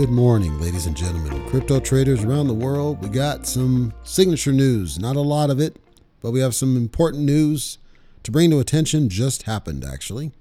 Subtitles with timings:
[0.00, 1.46] Good morning, ladies and gentlemen.
[1.50, 4.98] Crypto traders around the world, we got some signature news.
[4.98, 5.76] Not a lot of it,
[6.22, 7.76] but we have some important news
[8.22, 9.10] to bring to attention.
[9.10, 10.32] Just happened, actually.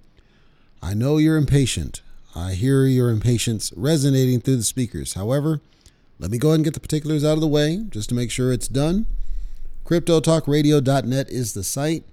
[0.81, 2.01] I know you're impatient.
[2.33, 5.15] I hear your impatience resonating through the speakers.
[5.15, 5.59] However,
[6.19, 8.31] let me go ahead and get the particulars out of the way just to make
[8.31, 9.07] sure it's done.
[9.83, 12.05] CryptoTalkRadio.net is the site.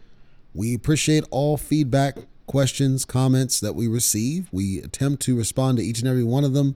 [0.52, 2.18] We appreciate all feedback,
[2.48, 4.48] questions, comments that we receive.
[4.50, 6.74] We attempt to respond to each and every one of them.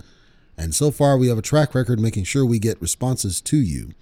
[0.60, 3.92] And so far, we have a track record making sure we get responses to you.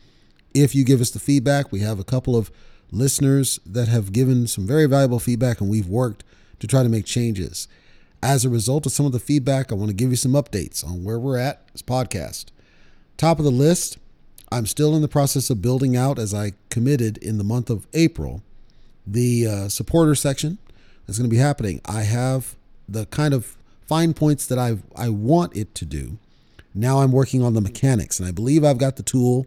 [0.52, 2.50] If you give us the feedback, we have a couple of
[2.90, 6.24] listeners that have given some very valuable feedback, and we've worked
[6.58, 7.68] to try to make changes.
[8.24, 10.84] As a result of some of the feedback, I want to give you some updates
[10.84, 12.46] on where we're at as podcast.
[13.16, 13.98] Top of the list,
[14.50, 17.86] I'm still in the process of building out, as I committed in the month of
[17.94, 18.42] April,
[19.06, 20.58] the uh, supporter section
[21.06, 21.80] that's going to be happening.
[21.84, 22.56] I have
[22.88, 23.56] the kind of
[23.86, 26.18] fine points that I I want it to do.
[26.74, 29.46] Now I'm working on the mechanics, and I believe I've got the tool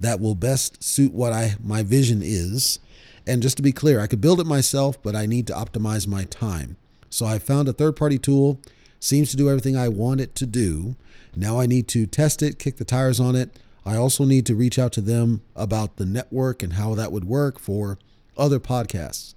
[0.00, 2.78] that will best suit what I my vision is.
[3.26, 6.06] And just to be clear, I could build it myself, but I need to optimize
[6.06, 6.76] my time.
[7.10, 8.60] So I found a third-party tool,
[9.00, 10.96] seems to do everything I want it to do.
[11.36, 13.50] Now I need to test it, kick the tires on it.
[13.84, 17.24] I also need to reach out to them about the network and how that would
[17.24, 17.98] work for
[18.36, 19.34] other podcasts.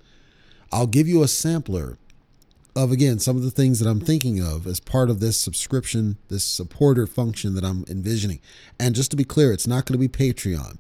[0.71, 1.97] I'll give you a sampler
[2.75, 6.17] of again some of the things that I'm thinking of as part of this subscription,
[6.29, 8.39] this supporter function that I'm envisioning.
[8.79, 10.77] And just to be clear, it's not going to be Patreon.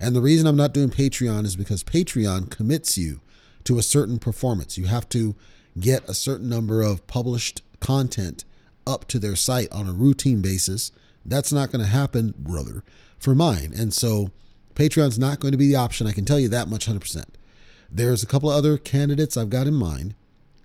[0.00, 3.20] And the reason I'm not doing Patreon is because Patreon commits you
[3.64, 4.78] to a certain performance.
[4.78, 5.34] You have to
[5.78, 8.44] get a certain number of published content
[8.86, 10.90] up to their site on a routine basis.
[11.24, 12.82] That's not going to happen, brother,
[13.18, 13.72] for mine.
[13.76, 14.30] And so
[14.74, 16.06] Patreon's not going to be the option.
[16.06, 17.24] I can tell you that much 100%.
[17.90, 20.14] There's a couple of other candidates I've got in mind.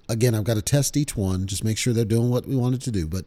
[0.10, 2.82] Again, I've got to test each one, just make sure they're doing what we wanted
[2.82, 3.08] to do.
[3.08, 3.26] But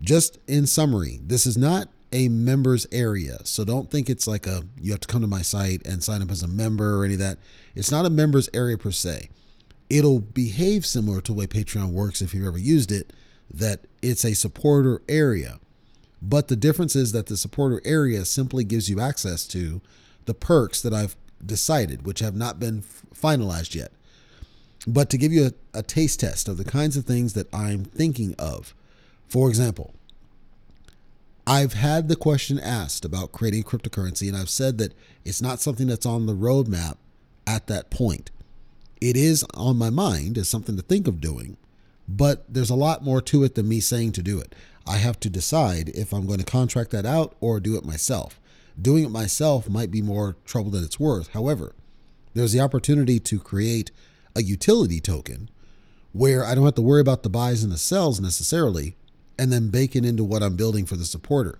[0.00, 3.38] just in summary, this is not a members area.
[3.44, 6.22] So don't think it's like a you have to come to my site and sign
[6.22, 7.38] up as a member or any of that.
[7.74, 9.30] It's not a members area per se.
[9.88, 13.12] It'll behave similar to the way Patreon works if you've ever used it,
[13.52, 15.58] that it's a supporter area.
[16.22, 19.80] But the difference is that the supporter area simply gives you access to
[20.26, 22.82] the perks that I've decided, which have not been
[23.14, 23.90] finalized yet.
[24.86, 27.84] But to give you a, a taste test of the kinds of things that I'm
[27.84, 28.74] thinking of,
[29.28, 29.94] for example,
[31.46, 35.86] I've had the question asked about creating cryptocurrency, and I've said that it's not something
[35.86, 36.96] that's on the roadmap
[37.46, 38.30] at that point.
[39.00, 41.56] It is on my mind as something to think of doing,
[42.08, 44.54] but there's a lot more to it than me saying to do it.
[44.86, 48.40] I have to decide if I'm going to contract that out or do it myself.
[48.80, 51.28] Doing it myself might be more trouble than it's worth.
[51.28, 51.74] However,
[52.34, 53.90] there's the opportunity to create
[54.34, 55.50] a utility token
[56.12, 58.96] where I don't have to worry about the buys and the sells necessarily
[59.38, 61.58] and then bake it into what I'm building for the supporter.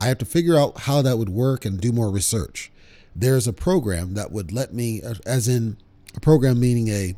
[0.00, 2.70] I have to figure out how that would work and do more research.
[3.16, 5.76] There's a program that would let me, as in
[6.14, 7.16] a program meaning a,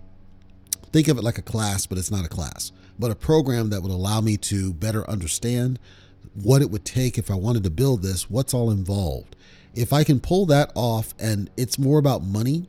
[0.93, 3.83] think of it like a class, but it's not a class, but a program that
[3.83, 5.79] would allow me to better understand
[6.35, 9.37] what it would take if I wanted to build this, what's all involved.
[9.75, 12.69] If I can pull that off and it's more about money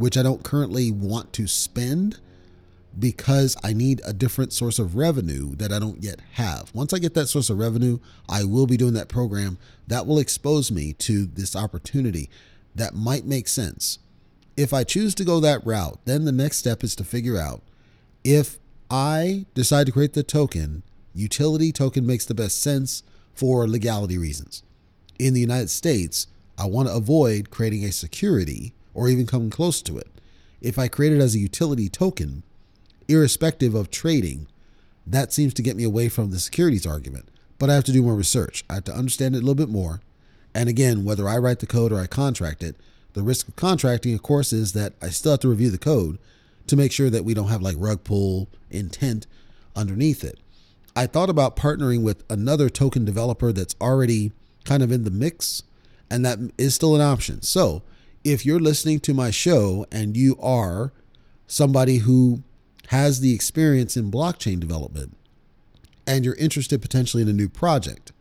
[0.00, 2.18] which I don't currently want to spend
[2.98, 6.70] because I need a different source of revenue that I don't yet have.
[6.74, 9.58] Once I get that source of revenue, I will be doing that program
[9.88, 12.30] that will expose me to this opportunity
[12.74, 13.98] that might make sense.
[14.56, 17.62] If I choose to go that route, then the next step is to figure out
[18.24, 18.58] if
[18.90, 20.82] I decide to create the token,
[21.14, 23.02] utility token makes the best sense
[23.34, 24.62] for legality reasons.
[25.18, 26.26] In the United States,
[26.56, 30.08] I want to avoid creating a security or even come close to it.
[30.60, 32.42] If I create it as a utility token,
[33.08, 34.46] irrespective of trading,
[35.06, 37.30] that seems to get me away from the securities argument.
[37.58, 38.62] But I have to do more research.
[38.68, 40.02] I have to understand it a little bit more.
[40.54, 42.76] And again, whether I write the code or I contract it,
[43.14, 46.18] the risk of contracting, of course, is that I still have to review the code
[46.66, 49.26] to make sure that we don't have like rug pull intent
[49.74, 50.38] underneath it.
[50.94, 54.32] I thought about partnering with another token developer that's already
[54.64, 55.62] kind of in the mix,
[56.10, 57.40] and that is still an option.
[57.40, 57.82] So
[58.24, 60.92] if you're listening to my show and you are
[61.46, 62.42] somebody who
[62.88, 65.16] has the experience in blockchain development
[66.06, 68.12] and you're interested potentially in a new project,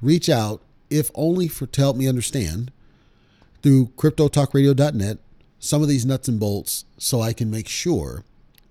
[0.00, 2.72] reach out, if only for to help me understand
[3.62, 5.18] through cryptotalkradio.net
[5.58, 8.24] some of these nuts and bolts so I can make sure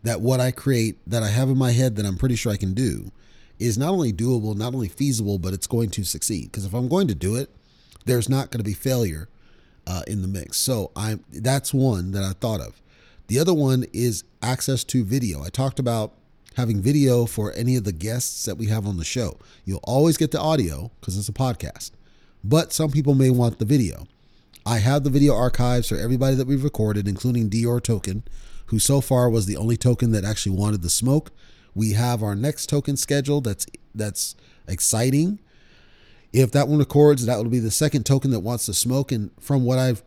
[0.03, 2.57] that what I create that I have in my head that I'm pretty sure I
[2.57, 3.11] can do
[3.59, 6.45] is not only doable, not only feasible, but it's going to succeed.
[6.45, 7.49] Because if I'm going to do it,
[8.05, 9.27] there's not going to be failure
[9.87, 10.57] uh, in the mix.
[10.57, 12.81] So I that's one that I thought of.
[13.27, 15.43] The other one is access to video.
[15.43, 16.13] I talked about
[16.55, 19.37] having video for any of the guests that we have on the show.
[19.65, 21.91] You'll always get the audio because it's a podcast,
[22.43, 24.07] but some people may want the video.
[24.65, 28.23] I have the video archives for everybody that we've recorded, including Dior Token,
[28.65, 31.31] who so far was the only token that actually wanted the smoke.
[31.73, 33.45] We have our next token scheduled.
[33.45, 34.35] That's that's
[34.67, 35.39] exciting.
[36.33, 39.11] If that one records, that will be the second token that wants to smoke.
[39.11, 40.03] And from what I've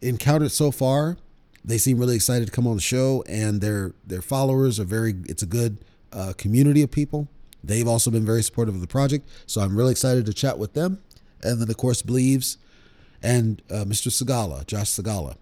[0.00, 1.16] encountered so far,
[1.64, 5.14] they seem really excited to come on the show, and their their followers are very.
[5.28, 5.78] It's a good
[6.12, 7.28] uh, community of people.
[7.64, 10.74] They've also been very supportive of the project, so I'm really excited to chat with
[10.74, 11.02] them.
[11.42, 12.58] And then, of course, believes
[13.22, 14.08] and uh, Mr.
[14.08, 15.36] Segala, Josh Segala.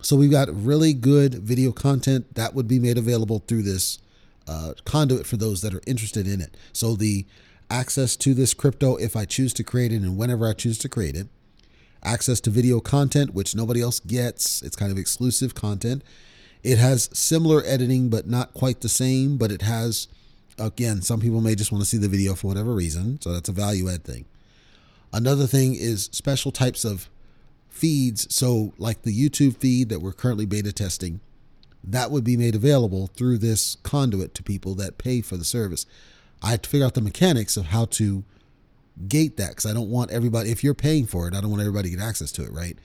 [0.00, 3.98] So we've got really good video content that would be made available through this
[4.46, 6.56] uh, conduit for those that are interested in it.
[6.72, 7.26] So the
[7.70, 10.88] access to this crypto, if I choose to create it and whenever I choose to
[10.88, 11.28] create it,
[12.02, 14.62] access to video content, which nobody else gets.
[14.62, 16.02] It's kind of exclusive content.
[16.62, 19.36] It has similar editing, but not quite the same.
[19.36, 20.08] But it has,
[20.58, 23.20] again, some people may just want to see the video for whatever reason.
[23.20, 24.26] So that's a value add thing.
[25.12, 27.08] Another thing is special types of
[27.68, 28.32] feeds.
[28.34, 31.20] So, like the YouTube feed that we're currently beta testing,
[31.82, 35.86] that would be made available through this conduit to people that pay for the service.
[36.42, 38.24] I have to figure out the mechanics of how to
[39.06, 41.60] gate that because I don't want everybody, if you're paying for it, I don't want
[41.60, 42.78] everybody to get access to it, right?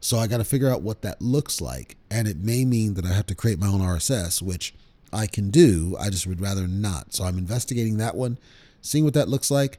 [0.00, 1.96] So I got to figure out what that looks like.
[2.10, 4.74] And it may mean that I have to create my own RSS, which
[5.12, 5.96] I can do.
[5.98, 7.14] I just would rather not.
[7.14, 8.38] So I'm investigating that one,
[8.80, 9.78] seeing what that looks like.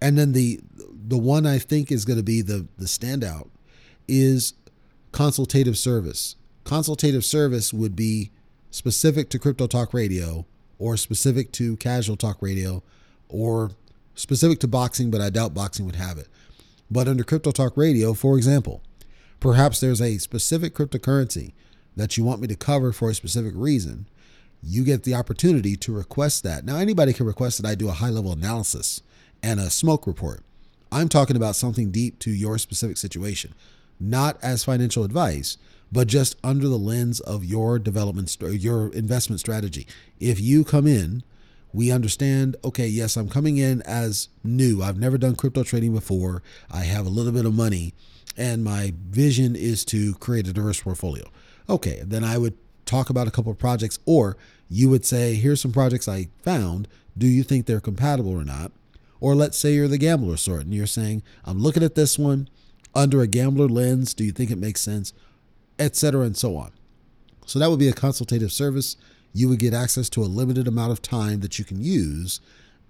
[0.00, 0.60] And then the
[1.06, 3.50] the one I think is going to be the the standout
[4.08, 4.54] is
[5.12, 6.36] consultative service.
[6.64, 8.30] Consultative service would be
[8.70, 10.46] specific to Crypto Talk Radio
[10.82, 12.82] or specific to Casual Talk Radio
[13.28, 13.70] or
[14.16, 16.26] specific to boxing, but I doubt boxing would have it.
[16.90, 18.82] But under Crypto Talk Radio, for example,
[19.38, 21.52] perhaps there's a specific cryptocurrency
[21.96, 24.08] that you want me to cover for a specific reason.
[24.60, 26.64] You get the opportunity to request that.
[26.64, 29.02] Now, anybody can request that I do a high level analysis
[29.40, 30.42] and a smoke report.
[30.90, 33.54] I'm talking about something deep to your specific situation,
[34.00, 35.58] not as financial advice,
[35.92, 39.86] but just under the lens of your development, your investment strategy.
[40.18, 41.22] If you come in,
[41.72, 44.82] we understand, okay, yes, I'm coming in as new.
[44.82, 46.42] I've never done crypto trading before.
[46.70, 47.94] I have a little bit of money,
[48.36, 51.24] and my vision is to create a diverse portfolio.
[51.68, 52.56] Okay, then I would
[52.86, 54.36] talk about a couple of projects, or
[54.68, 56.88] you would say, here's some projects I found.
[57.16, 58.72] Do you think they're compatible or not?
[59.20, 62.48] Or let's say you're the gambler sort and you're saying, I'm looking at this one
[62.94, 64.14] under a gambler lens.
[64.14, 65.12] Do you think it makes sense?
[65.78, 66.20] Etc.
[66.20, 66.72] and so on.
[67.46, 68.96] So that would be a consultative service.
[69.32, 72.40] You would get access to a limited amount of time that you can use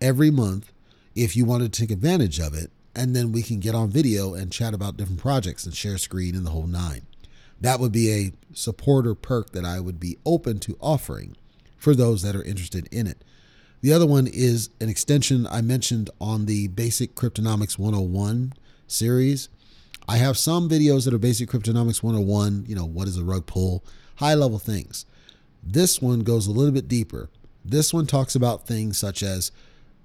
[0.00, 0.72] every month
[1.14, 2.70] if you wanted to take advantage of it.
[2.94, 6.34] And then we can get on video and chat about different projects and share screen
[6.34, 7.06] and the whole nine.
[7.60, 11.36] That would be a supporter perk that I would be open to offering
[11.78, 13.24] for those that are interested in it.
[13.80, 18.52] The other one is an extension I mentioned on the Basic Cryptonomics 101
[18.86, 19.48] series.
[20.08, 23.46] I have some videos that are Basic Cryptonomics 101, you know, what is a rug
[23.46, 23.84] pull,
[24.16, 25.06] high level things.
[25.62, 27.30] This one goes a little bit deeper.
[27.64, 29.52] This one talks about things such as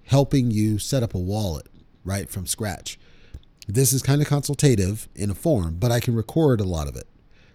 [0.06, 1.68] helping you set up a wallet
[2.06, 3.00] right from scratch.
[3.68, 6.96] This is kind of consultative in a form, but I can record a lot of
[6.96, 7.08] it.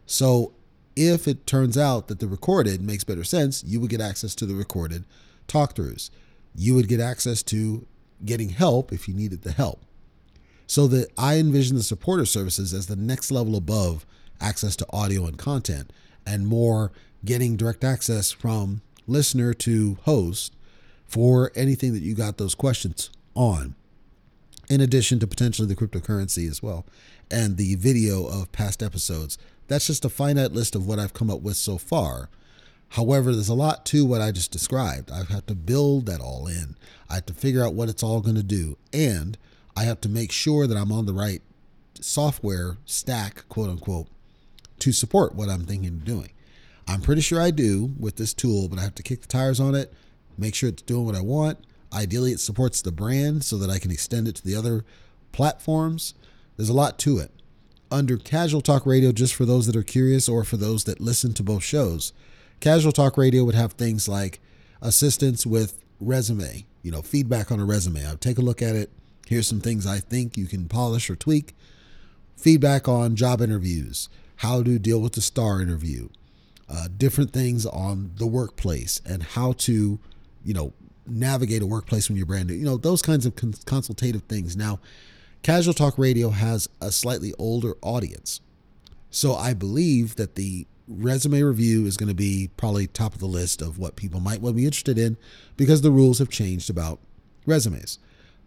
[0.05, 0.53] So
[0.97, 4.47] if it turns out that the recorded makes better sense, you would get access to
[4.47, 5.05] the recorded
[5.47, 6.11] talk throughs.
[6.55, 7.87] You would get access to
[8.25, 9.81] getting help if you needed the help.
[10.73, 14.07] So that I envision the supporter services as the next level above
[14.41, 15.93] access to audio and content
[16.27, 16.93] and more
[17.27, 20.57] getting direct access from listener to host
[21.05, 23.75] for anything that you got those questions on.
[24.71, 26.87] In addition to potentially the cryptocurrency as well
[27.31, 29.37] and the video of past episodes.
[29.69, 32.31] That's just a finite list of what I've come up with so far.
[32.89, 35.11] However, there's a lot to what I just described.
[35.11, 36.77] I have had to build that all in.
[37.11, 38.79] I have to figure out what it's all going to do.
[38.91, 39.37] And
[39.77, 41.43] I have to make sure that I'm on the right
[42.01, 44.09] software stack, quote unquote,
[44.81, 46.33] to support what I'm thinking of doing.
[46.87, 49.61] I'm pretty sure I do with this tool, but I have to kick the tires
[49.61, 49.93] on it,
[50.37, 51.59] make sure it's doing what I want.
[51.93, 54.85] Ideally, it supports the brand so that I can extend it to the other
[55.31, 56.15] platforms.
[56.57, 57.31] There's a lot to it.
[57.91, 61.35] Under Casual Talk Radio, just for those that are curious or for those that listen
[61.35, 62.13] to both shows,
[62.61, 64.41] Casual Talk Radio would have things like
[64.81, 68.07] assistance with resume, you know, feedback on a resume.
[68.07, 68.91] I'll take a look at it.
[69.33, 71.55] Here's some things I think you can polish or tweak.
[72.37, 76.11] Feedback on job interviews, how to deal with the star interview,
[76.69, 79.99] uh, different things on the workplace and how to,
[80.45, 80.75] you know,
[81.07, 82.55] navigate a workplace when you're brand new.
[82.55, 84.55] You know, those kinds of cons- consultative things.
[84.55, 84.81] Now,
[85.43, 88.43] Casual Talk Radio has a slightly older audience.
[89.09, 93.27] So I believe that the resume review is going to be probably top of the
[93.27, 95.17] list of what people might well be interested in
[95.57, 97.01] because the rules have changed about
[97.47, 97.99] resumes.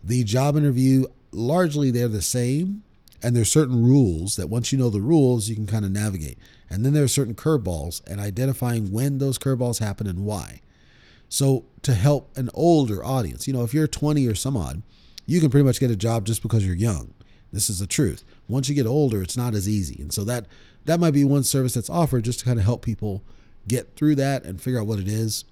[0.06, 2.84] The job interview, largely they're the same,
[3.24, 6.38] and there's certain rules that once you know the rules, you can kind of navigate.
[6.70, 10.62] And then there are certain curveballs and identifying when those curveballs happen and why.
[11.28, 14.84] So to help an older audience, you know, if you're 20 or some odd,
[15.26, 17.14] you can pretty much get a job just because you're young.
[17.52, 18.24] This is the truth.
[18.48, 20.00] Once you get older, it's not as easy.
[20.02, 20.46] And so that
[20.86, 23.24] that might be one service that's offered just to kind of help people
[23.68, 25.46] get through that and figure out what it is.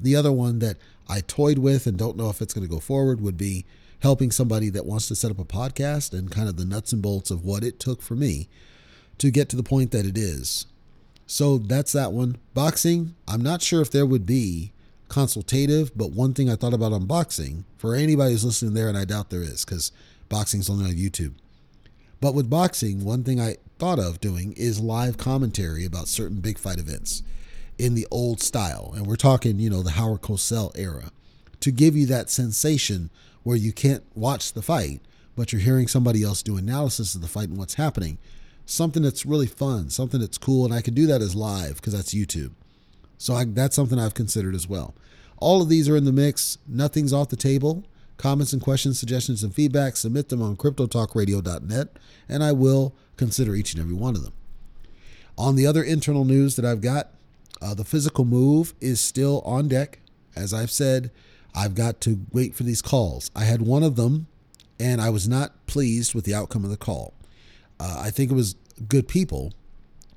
[0.00, 0.76] The other one that
[1.10, 3.64] I toyed with and don't know if it's going to go forward would be
[3.98, 7.02] helping somebody that wants to set up a podcast and kind of the nuts and
[7.02, 8.48] bolts of what it took for me
[9.18, 10.66] to get to the point that it is.
[11.26, 12.38] So that's that one.
[12.54, 14.72] Boxing, I'm not sure if there would be
[15.08, 18.96] consultative, but one thing I thought about on boxing for anybody who's listening there, and
[18.96, 19.92] I doubt there is because
[20.28, 21.34] boxing's only on YouTube.
[22.20, 26.58] But with boxing, one thing I thought of doing is live commentary about certain big
[26.58, 27.22] fight events
[27.80, 28.92] in the old style.
[28.94, 31.10] And we're talking, you know, the Howard Cosell era
[31.60, 33.10] to give you that sensation
[33.42, 35.00] where you can't watch the fight,
[35.34, 38.18] but you're hearing somebody else do analysis of the fight and what's happening.
[38.66, 40.64] Something that's really fun, something that's cool.
[40.64, 42.52] And I can do that as live because that's YouTube.
[43.16, 44.94] So I, that's something I've considered as well.
[45.38, 46.58] All of these are in the mix.
[46.68, 47.84] Nothing's off the table.
[48.18, 51.88] Comments and questions, suggestions, and feedback, submit them on cryptotalkradio.net,
[52.28, 54.34] and I will consider each and every one of them.
[55.38, 57.14] On the other internal news that I've got,
[57.62, 60.00] uh, the physical move is still on deck.
[60.34, 61.10] As I've said,
[61.54, 63.30] I've got to wait for these calls.
[63.34, 64.26] I had one of them,
[64.78, 67.14] and I was not pleased with the outcome of the call.
[67.78, 68.54] Uh, I think it was
[68.88, 69.52] good people,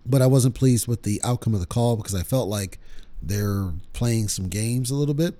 [0.05, 2.77] but I wasn't pleased with the outcome of the call because I felt like
[3.21, 5.35] they're playing some games a little bit.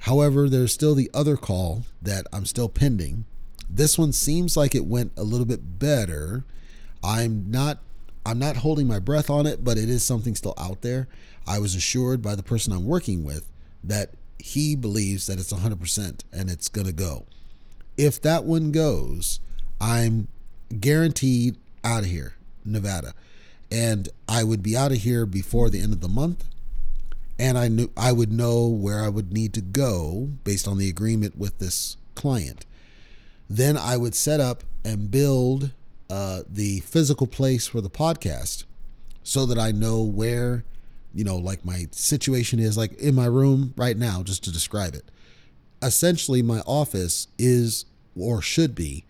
[0.00, 3.24] However, there's still the other call that I'm still pending.
[3.68, 6.44] This one seems like it went a little bit better.
[7.02, 7.78] I'm not
[8.26, 11.06] I'm not holding my breath on it, but it is something still out there.
[11.46, 13.50] I was assured by the person I'm working with
[13.84, 17.24] that he believes that it's 100% and it's going to go.
[17.96, 19.40] If that one goes,
[19.80, 20.28] I'm
[20.80, 23.14] guaranteed out of here, Nevada.
[23.70, 26.44] And I would be out of here before the end of the month
[27.38, 30.88] and I knew I would know where I would need to go based on the
[30.88, 32.64] agreement with this client.
[33.48, 35.70] Then I would set up and build
[36.10, 38.64] uh, the physical place for the podcast
[39.22, 40.64] so that I know where,
[41.14, 44.94] you know, like my situation is, like in my room right now, just to describe
[44.94, 45.10] it.
[45.82, 47.86] Essentially, my office is
[48.18, 49.04] or should be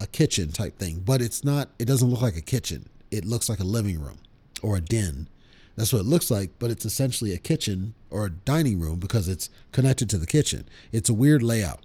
[0.00, 2.88] a kitchen type thing, but it's not, it doesn't look like a kitchen.
[3.10, 4.18] It looks like a living room
[4.62, 5.28] or a den
[5.76, 9.28] that's what it looks like, but it's essentially a kitchen or a dining room because
[9.28, 10.66] it's connected to the kitchen.
[10.90, 11.80] It's a weird layout.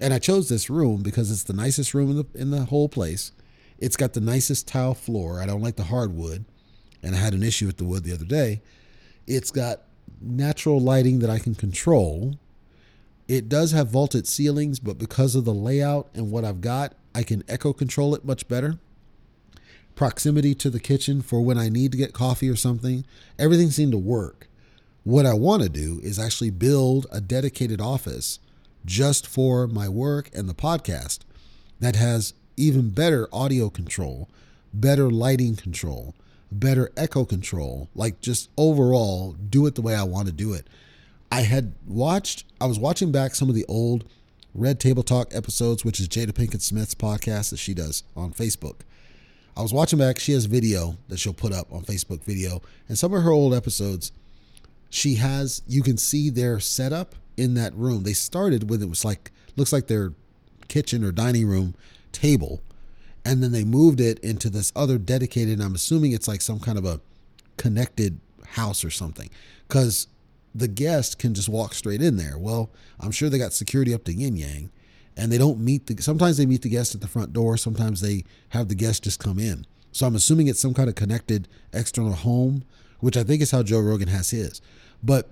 [0.00, 2.88] And I chose this room because it's the nicest room in the in the whole
[2.88, 3.32] place.
[3.82, 5.42] It's got the nicest tile floor.
[5.42, 6.44] I don't like the hardwood,
[7.02, 8.62] and I had an issue with the wood the other day.
[9.26, 9.82] It's got
[10.20, 12.38] natural lighting that I can control.
[13.26, 17.24] It does have vaulted ceilings, but because of the layout and what I've got, I
[17.24, 18.78] can echo control it much better
[19.94, 23.04] proximity to the kitchen for when I need to get coffee or something.
[23.38, 24.48] Everything seemed to work.
[25.04, 28.38] What I want to do is actually build a dedicated office
[28.84, 31.20] just for my work and the podcast
[31.80, 34.28] that has even better audio control,
[34.72, 36.14] better lighting control,
[36.50, 40.66] better echo control, like just overall do it the way I want to do it.
[41.30, 44.04] I had watched, I was watching back some of the old
[44.54, 48.80] Red Table Talk episodes, which is Jada Pinkett Smith's podcast that she does on Facebook.
[49.56, 50.18] I was watching back.
[50.18, 53.54] She has video that she'll put up on Facebook video, and some of her old
[53.54, 54.12] episodes,
[54.90, 55.62] she has.
[55.66, 58.02] You can see their setup in that room.
[58.02, 60.12] They started with it was like looks like their
[60.68, 61.74] kitchen or dining room
[62.12, 62.62] table,
[63.24, 65.60] and then they moved it into this other dedicated.
[65.60, 67.00] I'm assuming it's like some kind of a
[67.56, 69.30] connected house or something,
[69.68, 70.06] because
[70.54, 72.38] the guest can just walk straight in there.
[72.38, 74.70] Well, I'm sure they got security up to yin yang
[75.16, 78.00] and they don't meet the sometimes they meet the guest at the front door sometimes
[78.00, 81.48] they have the guest just come in so i'm assuming it's some kind of connected
[81.72, 82.64] external home
[83.00, 84.60] which i think is how joe rogan has his
[85.02, 85.30] but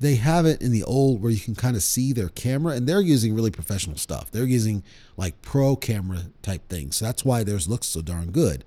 [0.00, 2.88] they have it in the old where you can kind of see their camera and
[2.88, 4.82] they're using really professional stuff they're using
[5.16, 8.64] like pro camera type things so that's why theirs looks so darn good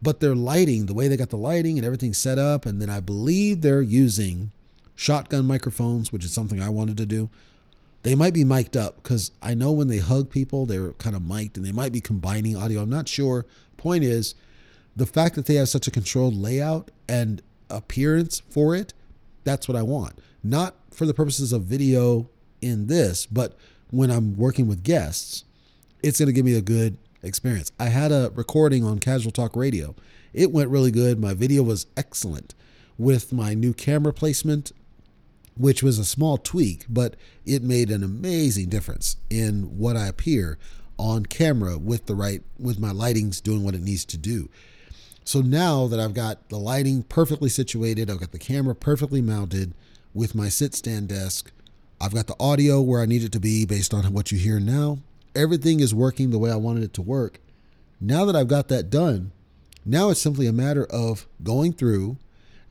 [0.00, 2.90] but their lighting the way they got the lighting and everything set up and then
[2.90, 4.50] i believe they're using
[4.94, 7.28] shotgun microphones which is something i wanted to do
[8.02, 11.22] they might be mic'd up because I know when they hug people, they're kind of
[11.22, 12.82] mic'd and they might be combining audio.
[12.82, 13.46] I'm not sure.
[13.76, 14.34] Point is,
[14.94, 18.92] the fact that they have such a controlled layout and appearance for it,
[19.44, 20.18] that's what I want.
[20.42, 22.28] Not for the purposes of video
[22.60, 23.56] in this, but
[23.90, 25.44] when I'm working with guests,
[26.02, 27.70] it's going to give me a good experience.
[27.78, 29.94] I had a recording on Casual Talk Radio
[30.32, 31.20] It went really good.
[31.20, 32.54] My video was excellent
[32.98, 34.72] with my new camera placement,
[35.56, 40.58] which was a small tweak, but it made an amazing difference in what I appear
[40.98, 44.48] on camera with the right with my lighting's doing what it needs to do.
[45.24, 49.74] So now that I've got the lighting perfectly situated, I've got the camera perfectly mounted
[50.14, 51.50] with my sit stand desk,
[52.00, 54.60] I've got the audio where I need it to be based on what you hear
[54.60, 54.98] now.
[55.34, 57.38] Everything is working the way I wanted it to work.
[58.00, 59.32] Now that I've got that done,
[59.84, 62.16] now it's simply a matter of going through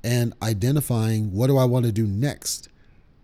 [0.04, 2.70] and identifying what do I want to do next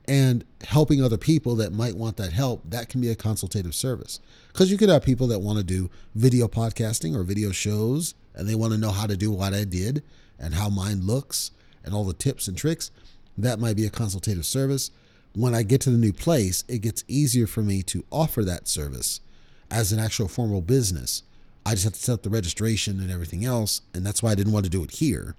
[0.08, 2.62] and helping other people that might want that help.
[2.70, 4.20] That can be a consultative service.
[4.54, 8.48] Because you could have people that want to do video podcasting or video shows and
[8.48, 10.04] they want to know how to do what I did
[10.40, 11.52] and how mine looks
[11.84, 12.92] and all the tips and tricks.
[13.38, 14.92] That might be a consultative service.
[15.36, 18.68] When I get to the new place, it gets easier for me to offer that
[18.68, 19.22] service
[19.70, 21.24] as an actual formal business.
[21.66, 23.82] I just have to set up the registration and everything else.
[23.94, 25.36] And that's why I didn't want to do it here,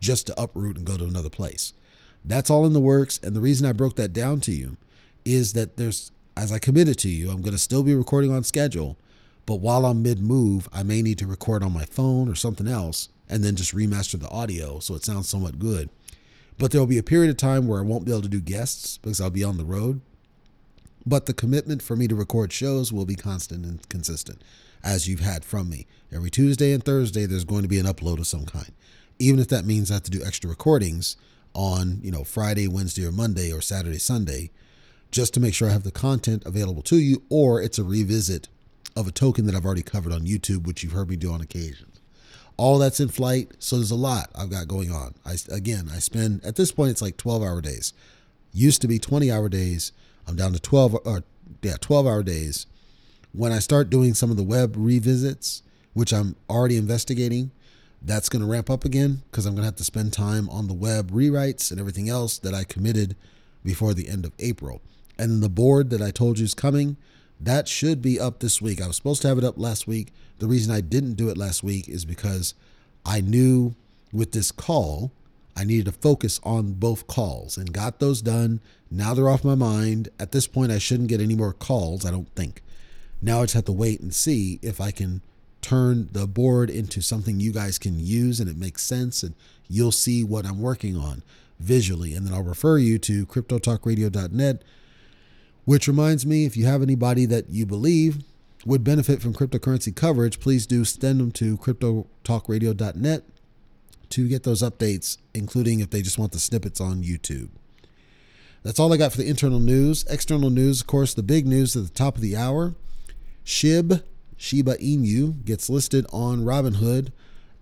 [0.00, 1.72] just to uproot and go to another place.
[2.24, 3.20] That's all in the works.
[3.22, 4.78] And the reason I broke that down to you
[5.24, 8.42] is that there's, as I committed to you, I'm going to still be recording on
[8.42, 8.96] schedule.
[9.44, 12.66] But while I'm mid move, I may need to record on my phone or something
[12.66, 15.88] else and then just remaster the audio so it sounds somewhat good.
[16.58, 18.40] But there will be a period of time where I won't be able to do
[18.40, 20.00] guests because I'll be on the road.
[21.04, 24.42] But the commitment for me to record shows will be constant and consistent,
[24.82, 25.86] as you've had from me.
[26.12, 28.72] Every Tuesday and Thursday, there's going to be an upload of some kind.
[29.18, 31.16] Even if that means I have to do extra recordings
[31.54, 34.50] on, you know, Friday, Wednesday, or Monday, or Saturday, Sunday,
[35.10, 38.48] just to make sure I have the content available to you, or it's a revisit
[38.96, 41.40] of a token that I've already covered on YouTube, which you've heard me do on
[41.40, 41.95] occasions.
[42.56, 45.14] All that's in flight, so there's a lot I've got going on.
[45.24, 47.92] I again, I spend at this point it's like 12 hour days.
[48.52, 49.92] Used to be 20 hour days.
[50.26, 51.22] I'm down to 12 or
[51.62, 52.66] yeah, 12 hour days.
[53.32, 57.50] When I start doing some of the web revisits, which I'm already investigating,
[58.02, 60.68] that's going to ramp up again because I'm going to have to spend time on
[60.68, 63.16] the web rewrites and everything else that I committed
[63.64, 64.80] before the end of April.
[65.18, 66.96] And the board that I told you is coming,
[67.40, 68.80] that should be up this week.
[68.80, 70.12] I was supposed to have it up last week.
[70.38, 72.54] The reason I didn't do it last week is because
[73.04, 73.74] I knew
[74.12, 75.12] with this call,
[75.56, 78.60] I needed to focus on both calls and got those done.
[78.90, 80.10] Now they're off my mind.
[80.18, 82.62] At this point, I shouldn't get any more calls, I don't think.
[83.22, 85.22] Now I just have to wait and see if I can
[85.62, 89.34] turn the board into something you guys can use and it makes sense and
[89.68, 91.22] you'll see what I'm working on
[91.58, 92.14] visually.
[92.14, 94.62] And then I'll refer you to cryptotalkradio.net
[95.66, 98.24] which reminds me, if you have anybody that you believe
[98.64, 103.24] would benefit from cryptocurrency coverage, please do send them to cryptotalkradio.net
[104.08, 107.50] to get those updates, including if they just want the snippets on YouTube.
[108.62, 110.04] That's all I got for the internal news.
[110.08, 112.74] External news, of course, the big news at the top of the hour.
[113.44, 114.02] SHIB,
[114.36, 117.10] Shiba Inu, gets listed on Robinhood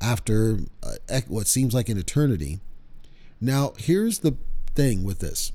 [0.00, 2.60] after uh, what seems like an eternity.
[3.40, 4.36] Now, here's the
[4.74, 5.52] thing with this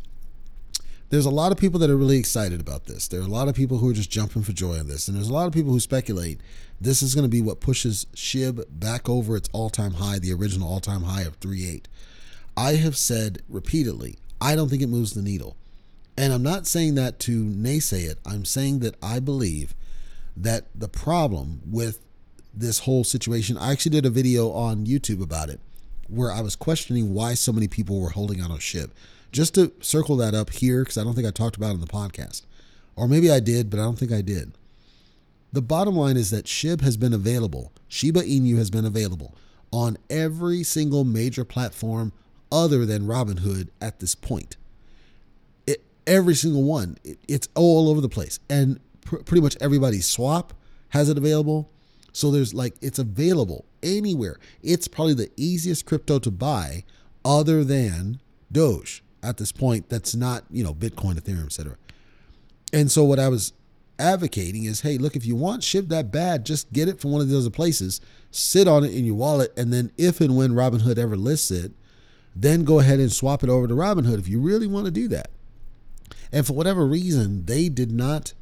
[1.10, 3.08] there's a lot of people that are really excited about this.
[3.08, 5.08] There are a lot of people who are just jumping for joy on this.
[5.08, 6.40] And there's a lot of people who speculate
[6.80, 10.34] this is going to be what pushes SHIB back over its all time high, the
[10.34, 11.86] original all time high of 3.8.
[12.56, 15.56] I have said repeatedly, I don't think it moves the needle.
[16.16, 18.20] And I'm not saying that to naysay it.
[18.26, 19.74] I'm saying that I believe
[20.36, 22.00] that the problem with
[22.54, 25.60] this whole situation, I actually did a video on YouTube about it
[26.08, 28.90] where I was questioning why so many people were holding on a SHIB.
[29.32, 31.82] Just to circle that up here, because I don't think I talked about it in
[31.82, 32.44] the podcast.
[32.96, 34.54] Or maybe I did, but I don't think I did.
[35.52, 39.36] The bottom line is that SHIB has been available, Shiba Inu has been available
[39.72, 42.12] on every single major platform
[42.52, 44.58] other than Robinhood at this point.
[45.66, 46.98] It, every single one.
[47.04, 48.40] It, it's all over the place.
[48.50, 50.54] And pr- pretty much everybody's swap
[50.90, 51.70] has it available.
[52.12, 54.40] So there's like, it's available anywhere.
[54.62, 56.84] It's probably the easiest crypto to buy
[57.24, 58.20] other than
[58.52, 61.76] Doge at this point that's not, you know, Bitcoin, Ethereum, etc.
[62.72, 63.54] And so what I was
[63.98, 67.22] advocating is, hey, look, if you want SHIB that bad, just get it from one
[67.22, 68.00] of those other places,
[68.32, 71.74] sit on it in your wallet, and then if and when Robinhood ever lists it,
[72.36, 75.08] then go ahead and swap it over to Robinhood if you really want to do
[75.10, 75.30] that.
[76.32, 78.34] And for whatever reason, they did not,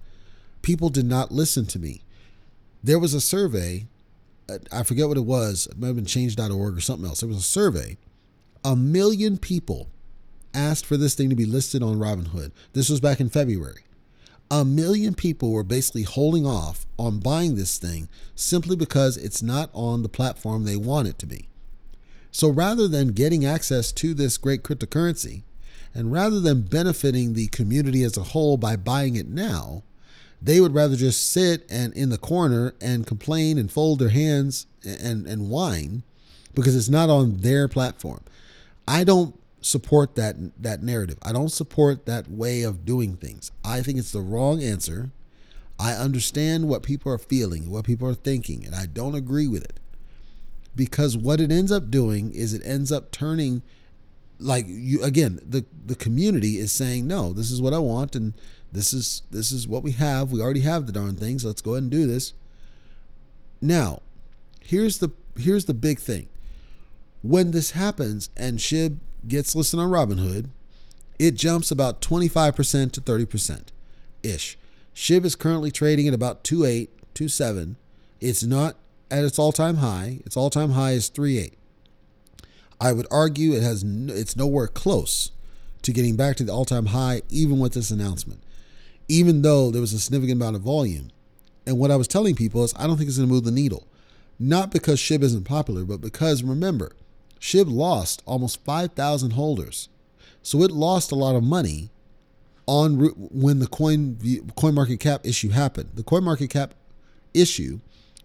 [0.62, 2.04] people did not listen to me.
[2.84, 3.88] There was a survey,
[4.72, 7.22] I forget what it was, it might have been change.org or something else.
[7.22, 7.98] There was a survey.
[8.64, 9.90] A million people
[10.54, 12.52] asked for this thing to be listed on Robinhood.
[12.74, 13.84] This was back in February.
[14.50, 19.70] A million people were basically holding off on buying this thing simply because it's not
[19.74, 21.50] on the platform they want it to be.
[22.32, 25.44] So rather than getting access to this great cryptocurrency,
[25.94, 29.84] and rather than benefiting the community as a whole by buying it now,
[30.42, 34.68] they would rather just sit and in the corner and complain and fold their hands
[34.86, 36.04] and, and whine
[36.54, 38.22] because it's not on their platform.
[38.88, 41.18] I don't support that that narrative.
[41.22, 43.52] I don't support that way of doing things.
[43.64, 45.12] I think it's the wrong answer.
[45.80, 49.64] I understand what people are feeling, what people are thinking, and I don't agree with
[49.64, 49.80] it.
[50.76, 53.62] Because what it ends up doing is it ends up turning
[54.40, 58.34] like you again, the the community is saying, "No, this is what I want and
[58.72, 60.32] this is this is what we have.
[60.32, 61.44] We already have the darn things.
[61.44, 62.34] Let's go ahead and do this."
[63.62, 64.02] Now,
[64.62, 66.28] here's the here's the big thing.
[67.22, 70.50] When this happens and Shib gets listed on Robinhood,
[71.20, 73.62] it jumps about 25% to 30%
[74.24, 74.58] ish.
[74.94, 77.76] SHIB is currently trading at about 2.8, 2.7.
[78.20, 78.76] It's not
[79.12, 80.20] at its all-time high.
[80.26, 81.54] Its all-time high is 3.8.
[82.80, 85.32] I would argue it has it's nowhere close
[85.82, 88.44] to getting back to the all-time high even with this announcement.
[89.08, 91.10] Even though there was a significant amount of volume.
[91.66, 93.52] And what I was telling people is I don't think it's going to move the
[93.52, 93.88] needle.
[94.40, 96.92] Not because SHIB isn't popular, but because remember,
[97.40, 99.90] SHIB lost almost 5,000 holders.
[100.42, 101.90] So it lost a lot of money
[102.66, 102.98] on
[103.32, 104.18] when the coin
[104.56, 105.92] coin market cap issue happened.
[105.96, 106.74] The coin market cap
[107.34, 107.80] issue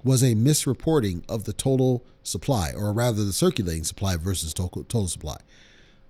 [0.05, 5.09] was a misreporting of the total supply, or rather the circulating supply versus total, total
[5.09, 5.37] supply.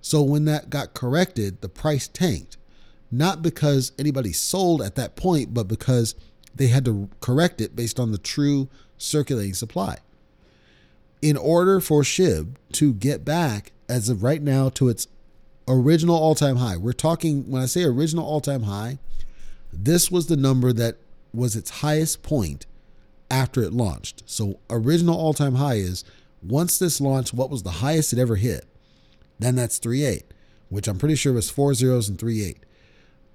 [0.00, 2.56] So when that got corrected, the price tanked,
[3.10, 6.14] not because anybody sold at that point, but because
[6.54, 9.98] they had to correct it based on the true circulating supply
[11.22, 15.06] in order for SHIB to get back as of right now to its
[15.68, 18.98] original all time high, we're talking, when I say original all time high,
[19.72, 20.96] this was the number that
[21.32, 22.66] was its highest point
[23.30, 24.24] after it launched.
[24.26, 26.04] So, original all time high is
[26.42, 28.66] once this launched, what was the highest it ever hit?
[29.38, 30.24] Then that's 3.8,
[30.68, 32.56] which I'm pretty sure was four zeros and 3.8.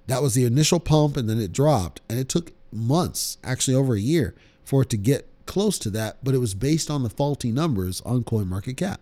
[0.06, 3.94] That was the initial pump, and then it dropped, and it took months, actually over
[3.94, 7.10] a year, for it to get close to that, but it was based on the
[7.10, 8.98] faulty numbers on CoinMarketCap.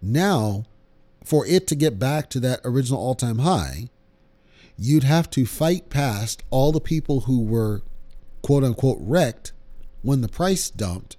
[0.00, 0.64] Now,
[1.24, 3.90] for it to get back to that original all time high,
[4.78, 7.82] you'd have to fight past all the people who were
[8.40, 9.52] quote unquote wrecked
[10.02, 11.16] when the price dumped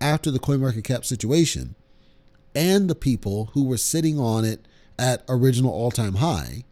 [0.00, 1.74] after the CoinMarketCap situation
[2.54, 4.66] and the people who were sitting on it
[4.98, 6.62] at original all time high.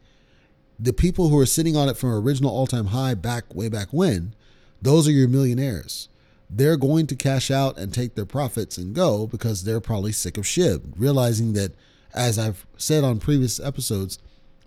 [0.78, 3.88] The people who are sitting on it from original all time high back way back
[3.90, 4.34] when,
[4.80, 6.08] those are your millionaires
[6.50, 10.36] they're going to cash out and take their profits and go because they're probably sick
[10.36, 11.72] of SHIB, realizing that,
[12.12, 14.18] as I've said on previous episodes,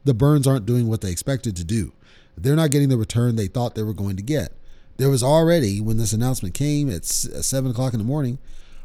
[0.05, 1.91] the burns aren't doing what they expected to do.
[2.37, 4.53] They're not getting the return they thought they were going to get.
[4.97, 8.39] There was already, when this announcement came at uh, 7 o'clock in the morning,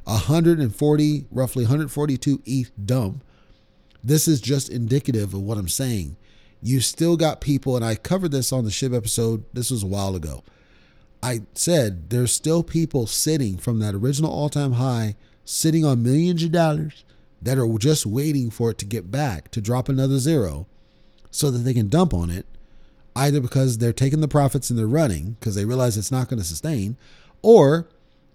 [0.04, 3.22] 140, roughly 142 ETH dump.
[4.02, 6.16] This is just indicative of what I'm saying.
[6.60, 9.86] You still got people, and I covered this on the SHIB episode, this was a
[9.86, 10.42] while ago
[11.22, 16.42] I said there's still people sitting from that original all time high, sitting on millions
[16.42, 17.04] of dollars
[17.40, 20.66] that are just waiting for it to get back to drop another zero
[21.30, 22.46] so that they can dump on it,
[23.14, 26.38] either because they're taking the profits and they're running because they realize it's not going
[26.38, 26.96] to sustain,
[27.42, 27.88] or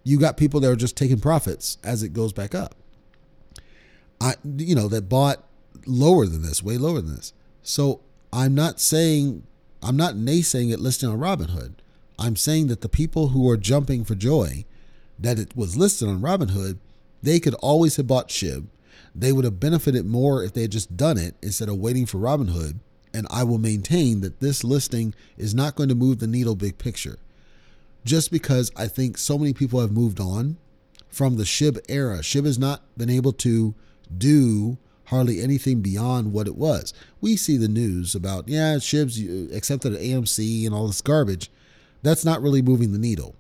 [0.04, 2.76] you got people that are just taking profits as it goes back up.
[4.20, 5.44] I, you know, that bought
[5.86, 7.34] lower than this, way lower than this.
[7.62, 9.44] So I'm not saying,
[9.82, 11.74] I'm not naysaying it listing on Robinhood.
[12.24, 14.64] I'm saying that the people who are jumping for joy
[15.20, 16.78] that it was listed on Robinhood,
[17.22, 18.68] they could always have bought SHIB.
[19.14, 22.20] They would have benefited more if they had just done it instead of waiting for
[22.20, 22.80] Robinhood.
[23.14, 26.78] And I will maintain that this listing is not going to move the needle big
[26.78, 27.20] picture.
[28.06, 30.56] Just because I think so many people have moved on
[31.10, 32.20] from the SHIB era.
[32.20, 33.76] SHIB has not been able to
[34.18, 36.94] do hardly anything beyond what it was.
[37.20, 41.52] We see the news about, yeah, SHIB's uh, accepted at AMC and all this garbage
[42.04, 43.36] that's not really moving the needle.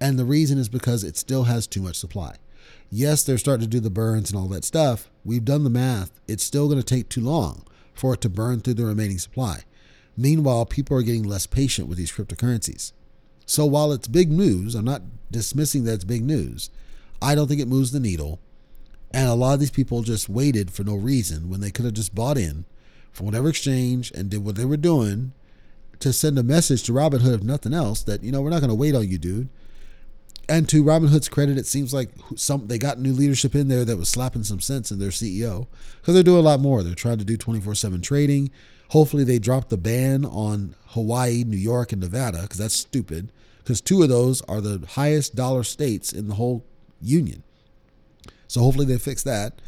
[0.00, 2.36] And the reason is because it still has too much supply.
[2.90, 5.10] Yes, they're starting to do the burns and all that stuff.
[5.24, 6.20] We've done the math.
[6.26, 9.62] It's still going to take too long for it to burn through the remaining supply.
[10.16, 12.92] Meanwhile, people are getting less patient with these cryptocurrencies.
[13.46, 16.70] So while it's big news, I'm not dismissing that it's big news.
[17.20, 18.40] I don't think it moves the needle.
[19.12, 21.94] And a lot of these people just waited for no reason when they could have
[21.94, 22.64] just bought in
[23.12, 25.32] from whatever exchange and did what they were doing
[26.00, 28.60] to send a message to Robin Hood, if nothing else, that you know we're not
[28.60, 29.48] going to wait on you, dude.
[30.48, 33.84] And to Robin Hood's credit, it seems like some they got new leadership in there
[33.84, 35.66] that was slapping some sense in their CEO
[36.00, 36.82] because they're doing a lot more.
[36.82, 38.50] They're trying to do twenty four seven trading.
[38.90, 43.32] Hopefully, they drop the ban on Hawaii, New York, and Nevada because that's stupid.
[43.58, 46.66] Because two of those are the highest dollar states in the whole
[47.00, 47.42] union.
[48.46, 49.60] So hopefully they fix that.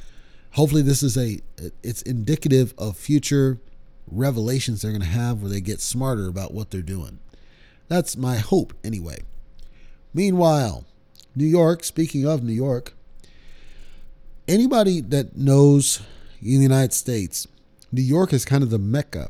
[0.53, 1.41] Hopefully this is a
[1.83, 3.59] it's indicative of future
[4.11, 7.19] revelations they're going to have where they get smarter about what they're doing.
[7.89, 9.19] That's my hope, anyway.
[10.13, 10.85] Meanwhile,
[11.35, 12.95] New York, speaking of New York,
[14.49, 16.01] anybody that knows
[16.41, 17.47] in the United States,
[17.93, 19.29] New York is kind of the mecca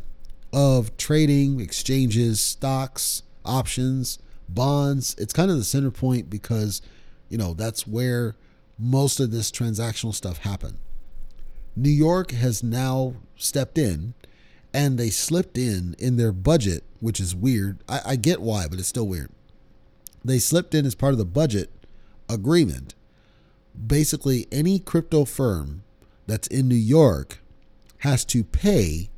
[0.53, 5.15] of trading, exchanges, stocks, options, bonds.
[5.19, 6.81] It's kind of the center point because,
[7.29, 8.37] you know, that's where
[8.79, 10.79] most of this transactional stuff happened.
[11.75, 14.15] New York has now stepped in
[14.77, 17.79] and they slipped in in their budget, which is weird.
[17.89, 19.31] I, I get why, but it's still weird.
[20.23, 21.71] They slipped in as part of the budget
[22.29, 22.95] agreement.
[23.75, 25.83] Basically, any crypto firm
[26.27, 27.39] that's in New York
[28.01, 29.09] has to pay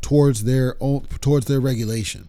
[0.00, 2.28] towards their own towards their regulation.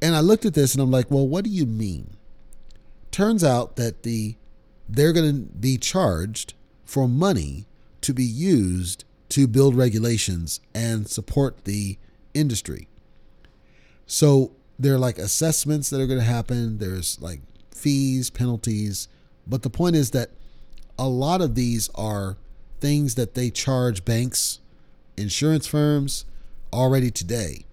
[0.00, 2.16] And I looked at this and I'm like, well, what do you mean?
[3.10, 4.36] Turns out that the
[4.88, 7.66] they're going to be charged for money
[8.02, 11.98] to be used to build regulations and support the
[12.34, 12.88] industry.
[14.06, 17.40] So there are like assessments that are going to happen, there's like
[17.70, 19.08] fees, penalties,
[19.46, 20.30] but the point is that
[20.98, 22.36] a lot of these are
[22.80, 24.60] things that they charge banks,
[25.16, 26.24] insurance firms
[26.72, 27.64] already today.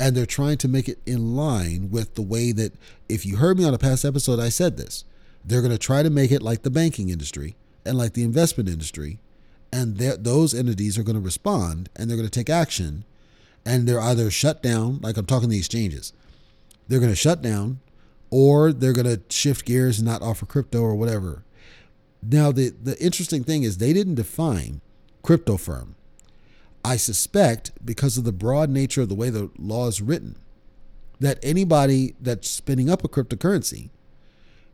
[0.00, 2.72] And they're trying to make it in line with the way that,
[3.08, 5.04] if you heard me on a past episode, I said this.
[5.44, 8.68] They're going to try to make it like the banking industry and like the investment
[8.68, 9.18] industry.
[9.72, 13.04] And those entities are going to respond and they're going to take action.
[13.66, 16.12] And they're either shut down, like I'm talking the exchanges,
[16.86, 17.80] they're going to shut down
[18.30, 21.44] or they're going to shift gears and not offer crypto or whatever.
[22.22, 24.80] Now, the, the interesting thing is they didn't define
[25.22, 25.96] crypto firm.
[26.84, 30.36] I suspect because of the broad nature of the way the law is written,
[31.20, 33.90] that anybody that's spinning up a cryptocurrency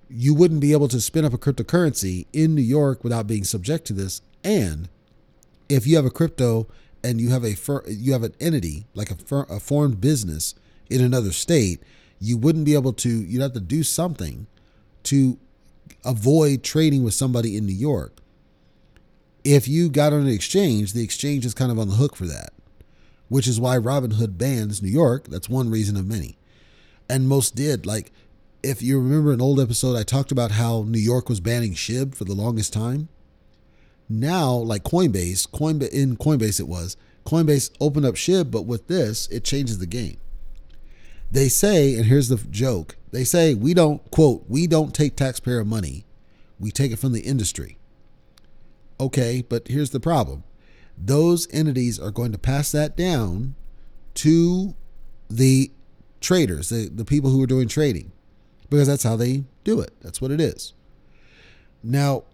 [0.09, 3.87] you wouldn't be able to spin up a cryptocurrency in New York without being subject
[3.87, 4.23] to this.
[4.45, 4.89] And
[5.69, 6.69] if you have a crypto
[7.03, 7.57] and you have a
[7.89, 10.55] you have an entity like a, a formed business
[10.91, 11.83] in another state,
[12.21, 13.09] you wouldn't be able to.
[13.09, 14.47] You'd have to do something
[15.05, 15.39] to
[16.05, 18.19] avoid trading with somebody in New York.
[19.43, 22.27] If you got on an exchange, the exchange is kind of on the hook for
[22.27, 22.53] that,
[23.29, 25.29] which is why Robinhood bans New York.
[25.29, 26.39] That's one reason of many.
[27.09, 27.85] And most did.
[27.85, 28.13] Like
[28.63, 32.15] if you remember an old episode, I talked about how New York was banning SHIB
[32.15, 33.09] for the longest time.
[34.09, 39.27] Now, like Coinbase, Coinbase in Coinbase it was Coinbase opened up SHIB, but with this,
[39.29, 40.19] it changes the game.
[41.31, 45.65] They say, and here's the joke: they say we don't quote we don't take taxpayer
[45.65, 46.05] money,
[46.61, 47.79] we take it from the industry.
[49.01, 50.45] Okay, but here's the problem:
[50.99, 53.55] those entities are going to pass that down
[54.15, 54.75] to
[55.31, 55.73] the
[56.21, 58.13] traders, the, the people who are doing trading
[58.75, 59.93] because that's how they do it.
[60.01, 60.73] That's what it is.
[61.83, 62.25] Now,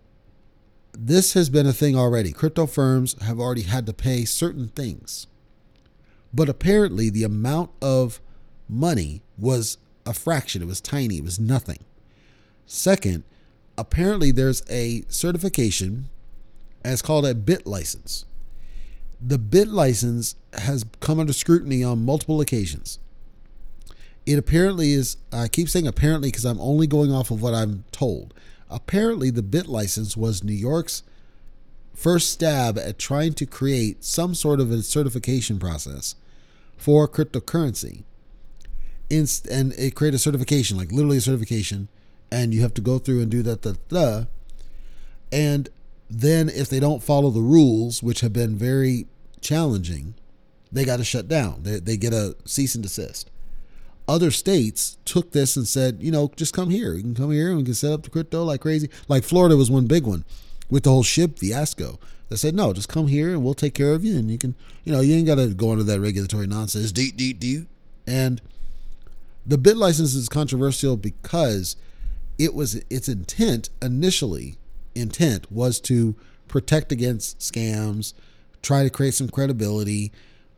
[1.03, 2.31] this has been a thing already.
[2.31, 5.27] Crypto firms have already had to pay certain things.
[6.33, 8.21] But apparently, the amount of
[8.69, 10.61] money was a fraction.
[10.61, 11.17] It was tiny.
[11.17, 11.79] It was nothing.
[12.67, 13.25] Second,
[13.79, 16.11] apparently, there's a certification,
[16.85, 18.27] as called a bit license.
[19.23, 22.99] The bit license has come under scrutiny on multiple occasions.
[24.27, 27.85] It apparently is, I keep saying apparently because I'm only going off of what I'm
[27.91, 28.35] told.
[28.71, 31.03] Apparently, the bit license was New York's
[31.95, 36.15] first stab at trying to create some sort of a certification process
[36.77, 38.05] for cryptocurrency.
[39.11, 41.89] and it created a certification, like literally a certification,
[42.31, 44.29] and you have to go through and do that, that.
[45.33, 45.69] And
[46.09, 49.07] then if they don't follow the rules, which have been very
[49.41, 50.15] challenging,
[50.71, 51.65] they got to shut down.
[51.65, 53.31] They, they get a cease and desist
[54.11, 56.95] other states took this and said, you know, just come here.
[56.95, 58.91] You can come here and we can set up the crypto like crazy.
[59.09, 60.25] Like Florida was one big one
[60.69, 61.99] with the whole SHIB fiasco.
[62.29, 64.19] They said, no, just come here and we'll take care of you.
[64.19, 66.93] And you can, you know, you ain't got to go into that regulatory nonsense.
[66.93, 67.67] Deet, deet, deet.
[68.07, 68.41] And
[69.47, 71.77] the bit license is controversial because
[72.39, 74.57] it was its intent initially
[74.95, 76.15] intent was to
[76.49, 78.13] protect against scams,
[78.63, 80.13] try to create some credibility,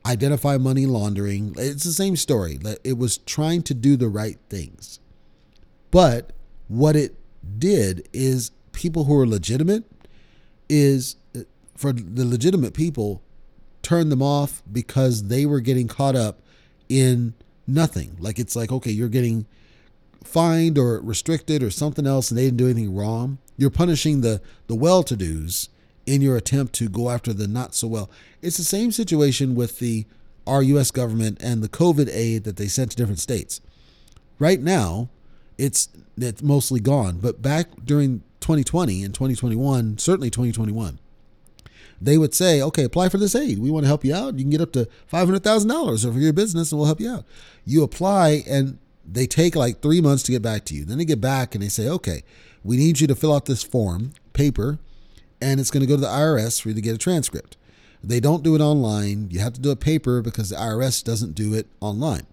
[0.04, 1.54] identify money laundering.
[1.56, 2.58] It's the same story.
[2.84, 4.98] It was trying to do the right things.
[5.90, 6.32] But
[6.68, 7.14] what it
[7.58, 9.84] did is people who are legitimate
[10.68, 11.16] is
[11.76, 13.22] for the legitimate people
[13.82, 16.40] turn them off because they were getting caught up
[16.88, 17.34] in
[17.66, 18.16] nothing.
[18.18, 19.46] Like it's like, okay, you're getting
[20.24, 23.38] fined or restricted or something else and they didn't do anything wrong.
[23.56, 25.68] You're punishing the the well-to-dos
[26.06, 28.10] in your attempt to go after the not so well.
[28.40, 30.06] It's the same situation with the
[30.46, 33.60] our US government and the COVID aid that they sent to different states.
[34.38, 35.08] Right now,
[35.58, 40.98] it's it's mostly gone, but back during 2020 and 2021, certainly 2021,
[42.00, 43.60] they would say, "Okay, apply for this aid.
[43.60, 44.36] We want to help you out.
[44.36, 47.24] You can get up to $500,000 for your business and we'll help you out."
[47.64, 48.78] You apply and
[49.10, 50.84] they take like 3 months to get back to you.
[50.84, 52.24] Then they get back and they say, "Okay,
[52.64, 54.78] we need you to fill out this form, paper,
[55.42, 57.56] and it's going to go to the IRS for you to get a transcript.
[58.02, 59.28] They don't do it online.
[59.30, 62.26] You have to do a paper because the IRS doesn't do it online.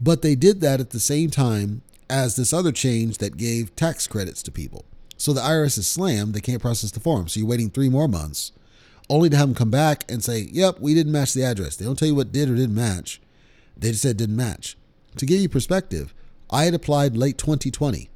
[0.00, 4.06] But they did that at the same time as this other change that gave tax
[4.06, 4.84] credits to people.
[5.16, 6.34] So the IRS is slammed.
[6.34, 7.28] They can't process the form.
[7.28, 8.52] So you're waiting three more months,
[9.08, 11.76] only to have them come back and say, yep, we didn't match the address.
[11.76, 13.20] They don't tell you what did or didn't match.
[13.76, 14.76] They just said didn't match.
[15.16, 16.14] To give you perspective,
[16.50, 18.10] I had applied late 2020,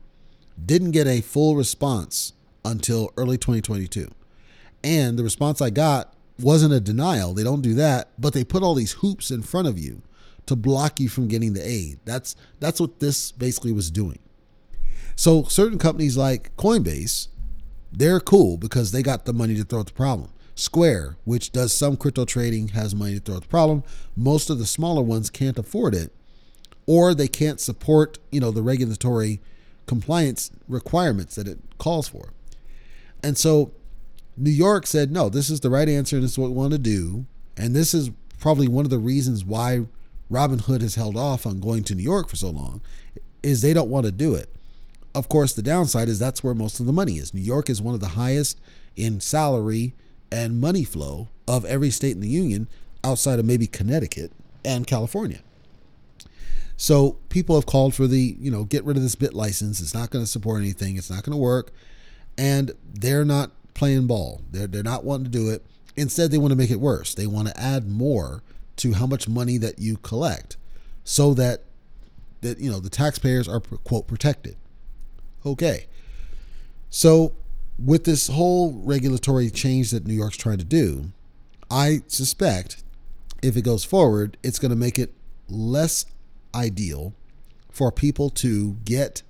[0.65, 4.09] didn't get a full response until early 2022.
[4.83, 7.35] And the response I got wasn't a denial.
[7.35, 10.03] They don't do that, but they put all these hoops in front of you
[10.47, 12.01] to block you from getting the aid.
[12.05, 14.19] That's that's what this basically was doing.
[15.17, 17.29] So certain companies like Coinbase,
[17.93, 20.33] they're cool because they got the money to throw at the problem.
[20.55, 23.83] Square, which does some crypto trading, has money to throw at the problem.
[24.17, 26.13] Most of the smaller ones can't afford it,
[26.87, 29.41] or they can't support, you know, the regulatory
[29.87, 32.33] compliance requirements that it calls for.
[33.23, 33.73] And so
[34.37, 36.73] New York said, no, this is the right answer and this is what we want
[36.73, 37.27] to do.
[37.57, 39.87] And this is probably one of the reasons why
[40.31, 42.81] Robinhood has held off on going to New York for so long,
[43.43, 44.49] is they don't want to do it.
[45.15, 47.35] Of course, the downside is that's where most of the money is.
[47.35, 48.61] New York is one of the highest
[48.97, 49.95] in salary
[50.31, 52.69] and money flow of every state in the union
[53.03, 54.31] outside of maybe Connecticut
[54.65, 55.41] and California.
[56.77, 59.83] So people have called for the, you know, get rid of this BitLicense.
[59.83, 60.97] It's not going to support anything.
[60.97, 61.73] It's not going to work.
[62.39, 64.41] And they're not playing ball.
[64.51, 65.65] They're, they're not wanting to do it.
[65.97, 67.15] Instead, they want to make it worse.
[67.15, 68.43] They want to add more
[68.77, 70.57] to how much money that you collect
[71.05, 71.65] so that
[72.41, 74.57] that you know the taxpayers are quote protected.
[75.45, 75.87] Okay.
[76.89, 77.33] So
[77.79, 81.13] with this whole regulatory change that New York's trying to do,
[81.71, 82.83] I suspect
[83.43, 85.13] if it goes forward, it's going to make it
[85.49, 86.07] less
[86.55, 87.15] ideal
[87.71, 89.23] for people to get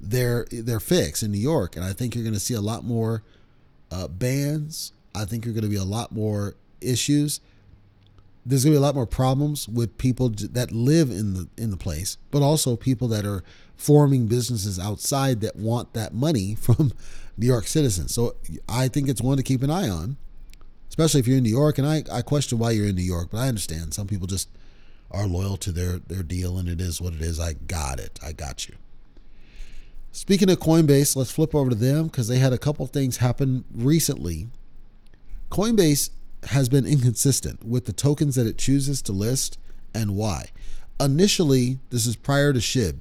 [0.00, 2.84] their their fix in New York, and I think you're going to see a lot
[2.84, 3.22] more
[3.90, 4.92] uh, bans.
[5.14, 7.40] I think you're going to be a lot more issues.
[8.46, 11.70] There's going to be a lot more problems with people that live in the in
[11.70, 13.42] the place, but also people that are
[13.76, 16.92] forming businesses outside that want that money from
[17.36, 18.14] New York citizens.
[18.14, 18.36] So
[18.68, 20.16] I think it's one to keep an eye on,
[20.88, 21.78] especially if you're in New York.
[21.78, 24.48] And I, I question why you're in New York, but I understand some people just
[25.10, 27.40] are loyal to their their deal, and it is what it is.
[27.40, 28.18] I got it.
[28.22, 28.74] I got you.
[30.12, 33.64] Speaking of Coinbase, let's flip over to them because they had a couple things happen
[33.72, 34.48] recently.
[35.50, 36.10] Coinbase
[36.44, 39.58] has been inconsistent with the tokens that it chooses to list
[39.94, 40.46] and why.
[41.00, 42.98] Initially, this is prior to SHIB,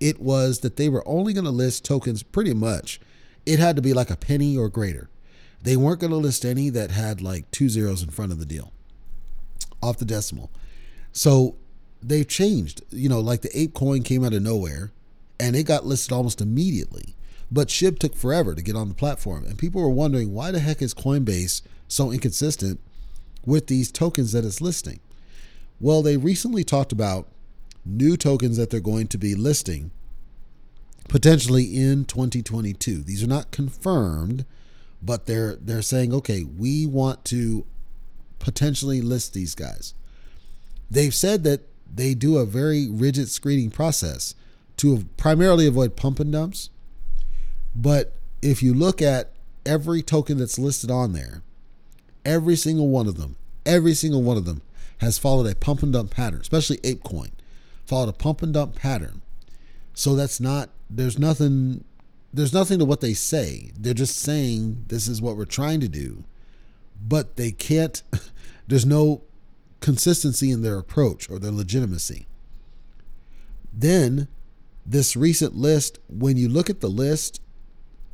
[0.00, 3.00] it was that they were only going to list tokens pretty much.
[3.44, 5.08] It had to be like a penny or greater.
[5.62, 8.46] They weren't going to list any that had like two zeros in front of the
[8.46, 8.72] deal
[9.82, 10.50] off the decimal.
[11.12, 11.56] So
[12.02, 12.82] they've changed.
[12.90, 14.92] You know, like the ape coin came out of nowhere
[15.38, 17.14] and it got listed almost immediately.
[17.50, 20.58] But SHIB took forever to get on the platform, and people were wondering why the
[20.58, 22.80] heck is Coinbase so inconsistent
[23.44, 25.00] with these tokens that it's listing?
[25.80, 27.28] Well, they recently talked about
[27.84, 29.92] new tokens that they're going to be listing
[31.08, 33.02] potentially in 2022.
[33.02, 34.44] These are not confirmed,
[35.00, 37.64] but they're they're saying, okay, we want to
[38.38, 39.94] potentially list these guys.
[40.90, 41.60] They've said that
[41.92, 44.34] they do a very rigid screening process
[44.78, 46.70] to primarily avoid pump and dumps.
[47.74, 49.32] But if you look at
[49.64, 51.42] every token that's listed on there,
[52.24, 54.62] every single one of them, every single one of them
[54.98, 57.30] has followed a pump and dump pattern, especially ApeCoin,
[57.84, 59.22] followed a pump and dump pattern.
[59.94, 61.84] So that's not there's nothing
[62.32, 63.70] there's nothing to what they say.
[63.78, 66.24] They're just saying this is what we're trying to do.
[67.06, 68.02] But they can't
[68.68, 69.22] there's no
[69.80, 72.26] consistency in their approach or their legitimacy.
[73.72, 74.28] Then
[74.86, 77.40] this recent list, when you look at the list,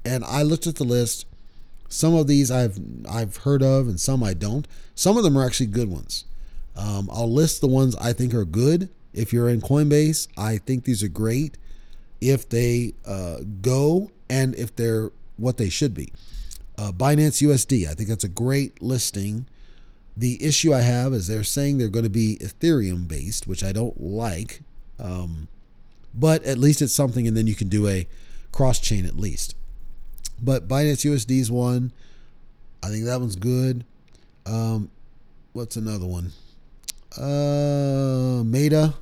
[0.05, 1.27] and I looked at the list,
[1.89, 4.67] some of these I've I've heard of and some I don't.
[4.95, 6.25] Some of them are actually good ones.
[6.75, 8.89] Um, I'll list the ones I think are good.
[9.13, 11.59] If you're in Coinbase, I think these are great.
[12.21, 16.13] If they uh, go and if they're what they should be.
[16.79, 19.47] Uh, Binance USD, I think that's a great listing.
[20.17, 23.73] The issue I have is they're saying they're going to be Ethereum based, which I
[23.73, 24.63] don't like.
[24.99, 25.49] Um,
[26.15, 28.07] but at least it's something, and then you can do a
[28.51, 29.57] cross chain at least.
[30.41, 31.93] But Binance USD is one.
[32.83, 33.85] I think that one's good.
[34.45, 34.91] Um,
[35.53, 36.33] what's another one?
[37.17, 38.95] Uh, Meta,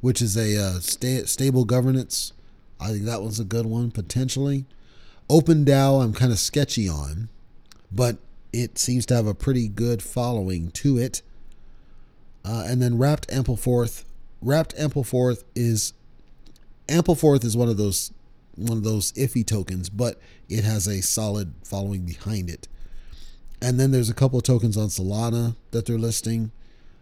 [0.00, 2.32] which is a uh, sta- stable governance.
[2.80, 4.64] I think that one's a good one potentially.
[5.28, 7.28] OpenDAO, I'm kind of sketchy on,
[7.92, 8.16] but
[8.52, 11.22] it seems to have a pretty good following to it.
[12.44, 14.04] Uh, and then Wrapped Ampleforth.
[14.42, 15.92] Wrapped Ampleforth is
[16.90, 18.12] Ampleforth is one of those
[18.56, 22.68] one of those iffy tokens, but it has a solid following behind it.
[23.62, 26.50] And then there's a couple of tokens on Solana that they're listing.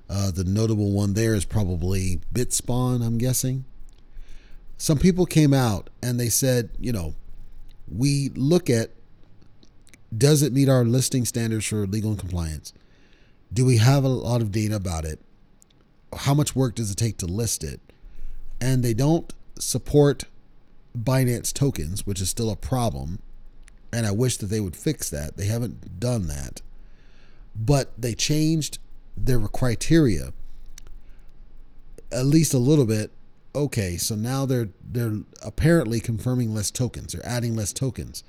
[0.08, 3.64] Uh, the notable one there is probably BitSpawn, I'm guessing.
[4.76, 7.14] Some people came out and they said, you know,
[7.90, 8.90] we look at
[10.16, 12.72] does it meet our listing standards for legal and compliance?
[13.52, 15.20] Do we have a lot of data about it?
[16.16, 17.80] How much work does it take to list it?
[18.60, 20.24] And they don't support
[20.96, 23.20] Binance tokens, which is still a problem.
[23.92, 25.36] And I wish that they would fix that.
[25.36, 26.62] They haven't done that.
[27.56, 28.78] But they changed
[29.16, 30.32] their criteria
[32.10, 33.10] at least a little bit.
[33.54, 37.12] Okay, so now they're they're apparently confirming less tokens.
[37.12, 38.24] They're adding less tokens.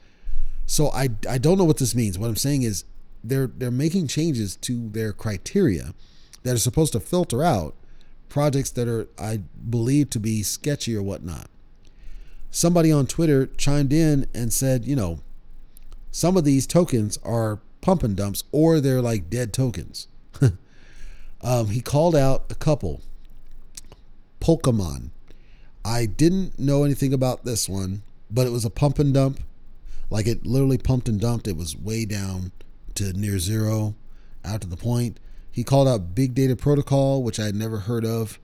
[0.65, 2.17] So I I don't know what this means.
[2.17, 2.85] What I'm saying is
[3.23, 5.93] they're they're making changes to their criteria
[6.43, 7.75] that are supposed to filter out
[8.29, 11.49] projects that are I believe to be sketchy or whatnot.
[12.51, 15.19] Somebody on Twitter chimed in and said, you know,
[16.11, 20.07] some of these tokens are pump and dumps or they're like dead tokens.
[21.41, 23.01] um, he called out a couple.
[24.39, 25.09] Polkamon.
[25.83, 29.39] I didn't know anything about this one, but it was a pump and dump.
[30.09, 31.47] Like it literally pumped and dumped.
[31.47, 32.51] It was way down
[32.95, 33.95] to near zero,
[34.43, 35.19] out to the point.
[35.51, 38.39] He called out Big Data Protocol, which I had never heard of,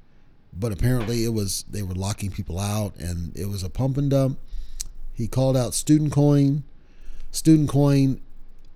[0.52, 4.10] but apparently it was they were locking people out and it was a pump and
[4.10, 4.40] dump.
[5.14, 6.64] He called out Student Coin.
[7.32, 8.22] Student Coin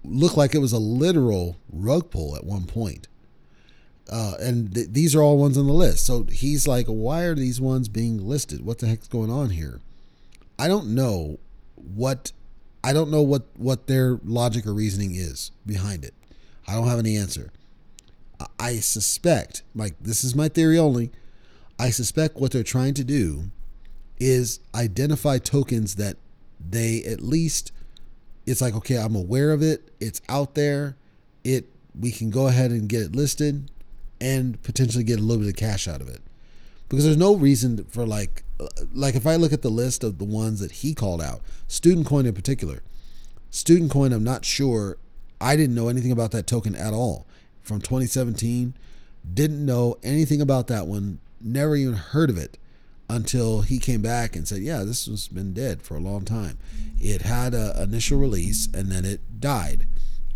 [0.04, 3.08] looked like it was a literal rug pull at one point.
[4.10, 6.06] Uh, and th- these are all ones on the list.
[6.06, 8.66] So he's like, why are these ones being listed?
[8.66, 9.82] What the heck's going on here?
[10.58, 11.40] I don't know
[11.76, 12.32] what
[12.84, 16.14] I don't know what what their logic or reasoning is behind it.
[16.68, 17.52] I don't have any answer.
[18.60, 21.12] I suspect, like this is my theory only.
[21.78, 23.52] I suspect what they're trying to do
[24.20, 26.18] is identify tokens that
[26.60, 27.72] they at least
[28.46, 30.98] it's like okay, I'm aware of it, it's out there,
[31.44, 31.66] it
[32.00, 33.72] we can go ahead and get it listed
[34.22, 36.22] and potentially get a little bit of cash out of it.
[36.88, 38.44] Because there's no reason for like
[38.94, 42.08] like if I look at the list of the ones that he called out, Student
[42.08, 42.84] Coin in particular.
[43.52, 44.98] Student Coin, I'm not sure.
[45.42, 47.26] I didn't know anything about that token at all
[47.70, 48.74] from 2017.
[49.32, 51.20] Didn't know anything about that one.
[51.40, 52.58] Never even heard of it
[53.08, 56.58] until he came back and said, "Yeah, this has been dead for a long time.
[57.00, 59.88] It had an initial release and then it died,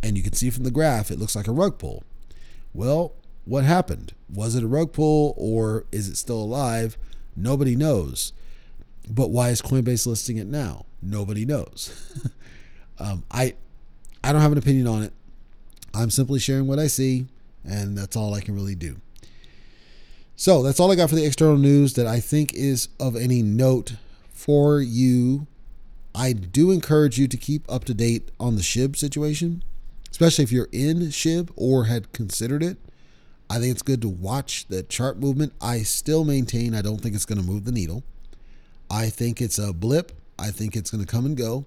[0.02, 2.04] and you can see from the graph it looks like a rug pull."
[2.74, 3.14] Well,
[3.46, 4.14] what happened?
[4.34, 6.98] Was it a rug pull or is it still alive?
[7.36, 8.32] Nobody knows.
[9.10, 10.86] But why is Coinbase listing it now?
[11.02, 11.92] Nobody knows.
[13.00, 13.56] um, I
[14.24, 15.14] I don't have an opinion on it.
[15.94, 17.28] I'm simply sharing what I see,
[17.64, 18.98] and that's all I can really do.
[20.36, 23.42] So that's all I got for the external news that I think is of any
[23.44, 23.94] note
[24.32, 25.48] for you.
[26.16, 29.64] I do encourage you to keep up to date on the SHIB situation,
[30.12, 32.78] especially if you're in SHIB or had considered it.
[33.50, 35.54] I think it's good to watch the chart movement.
[35.62, 38.04] I still maintain I don't think it's going to move the needle.
[38.90, 40.12] I think it's a blip.
[40.40, 41.66] I think it's going to come and go.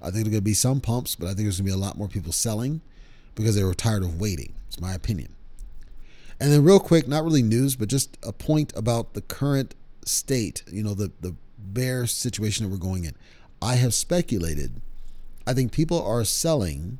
[0.00, 1.78] I think there's going to be some pumps, but I think there's going to be
[1.78, 2.80] a lot more people selling
[3.36, 4.54] because they were tired of waiting.
[4.66, 5.32] It's my opinion.
[6.40, 9.74] And then, real quick, not really news, but just a point about the current
[10.04, 13.14] state, you know, the, the bear situation that we're going in.
[13.62, 14.80] I have speculated,
[15.46, 16.98] I think people are selling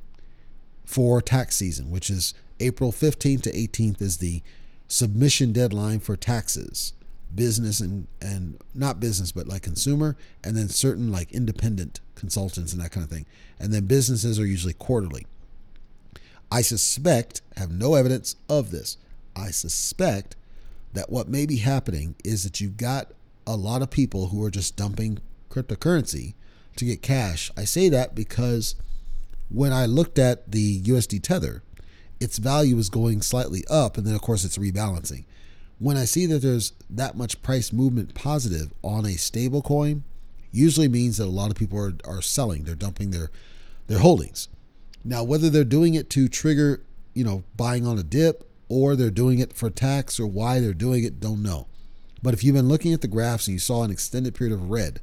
[0.84, 4.42] for tax season, which is April 15th to 18th is the
[4.88, 6.92] submission deadline for taxes,
[7.34, 12.80] business and and not business but like consumer and then certain like independent consultants and
[12.80, 13.26] that kind of thing.
[13.58, 15.26] And then businesses are usually quarterly.
[16.50, 18.96] I suspect, have no evidence of this.
[19.34, 20.36] I suspect
[20.92, 23.12] that what may be happening is that you've got
[23.46, 25.18] a lot of people who are just dumping
[25.50, 26.34] cryptocurrency
[26.76, 27.50] to get cash.
[27.56, 28.74] I say that because
[29.48, 31.62] when I looked at the USD Tether,
[32.20, 35.24] its value is going slightly up, and then of course it's rebalancing.
[35.78, 40.04] When I see that there's that much price movement positive on a stable coin,
[40.50, 42.64] usually means that a lot of people are, are selling.
[42.64, 43.30] They're dumping their
[43.86, 44.48] their holdings.
[45.06, 46.82] Now, whether they're doing it to trigger,
[47.14, 50.74] you know, buying on a dip, or they're doing it for tax, or why they're
[50.74, 51.68] doing it, don't know.
[52.24, 54.68] But if you've been looking at the graphs and you saw an extended period of
[54.68, 55.00] red,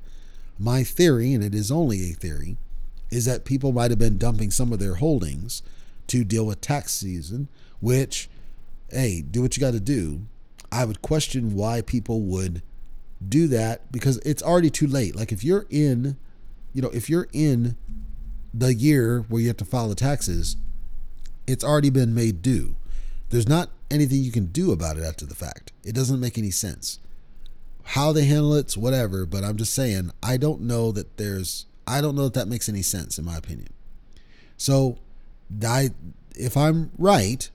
[0.60, 2.58] my theory, and it is only a theory,
[3.12, 5.64] is that people might have been dumping some of their holdings
[6.08, 7.48] to deal with tax season,
[7.80, 8.30] which,
[8.92, 10.24] hey, do what you got to do.
[10.70, 12.62] I would question why people would
[13.26, 15.16] do that because it's already too late.
[15.16, 16.18] Like if you're in,
[16.74, 17.78] you know, if you're in
[18.54, 20.56] the year where you have to file the taxes,
[21.48, 22.76] it's already been made due.
[23.30, 25.72] There's not anything you can do about it after the fact.
[25.84, 27.00] It doesn't make any sense.
[27.84, 32.00] How they handle it's whatever, but I'm just saying, I don't know that there's, I
[32.00, 33.70] don't know that that makes any sense in my opinion.
[34.56, 35.00] So
[35.66, 35.90] I
[36.36, 37.50] if I'm right,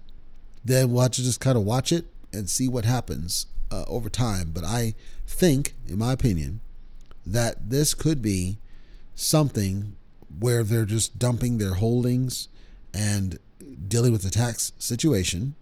[0.65, 4.09] then we'll have to just kind of watch it and see what happens uh, over
[4.09, 4.51] time.
[4.53, 4.95] But I
[5.27, 6.61] think, in my opinion,
[7.27, 8.59] that this could be
[9.15, 9.97] something
[10.39, 12.49] where they're just dumping their holdings
[12.95, 13.39] and
[13.87, 15.55] dealing with the tax situation.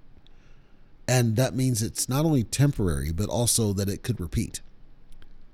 [1.08, 4.60] And that means it's not only temporary, but also that it could repeat.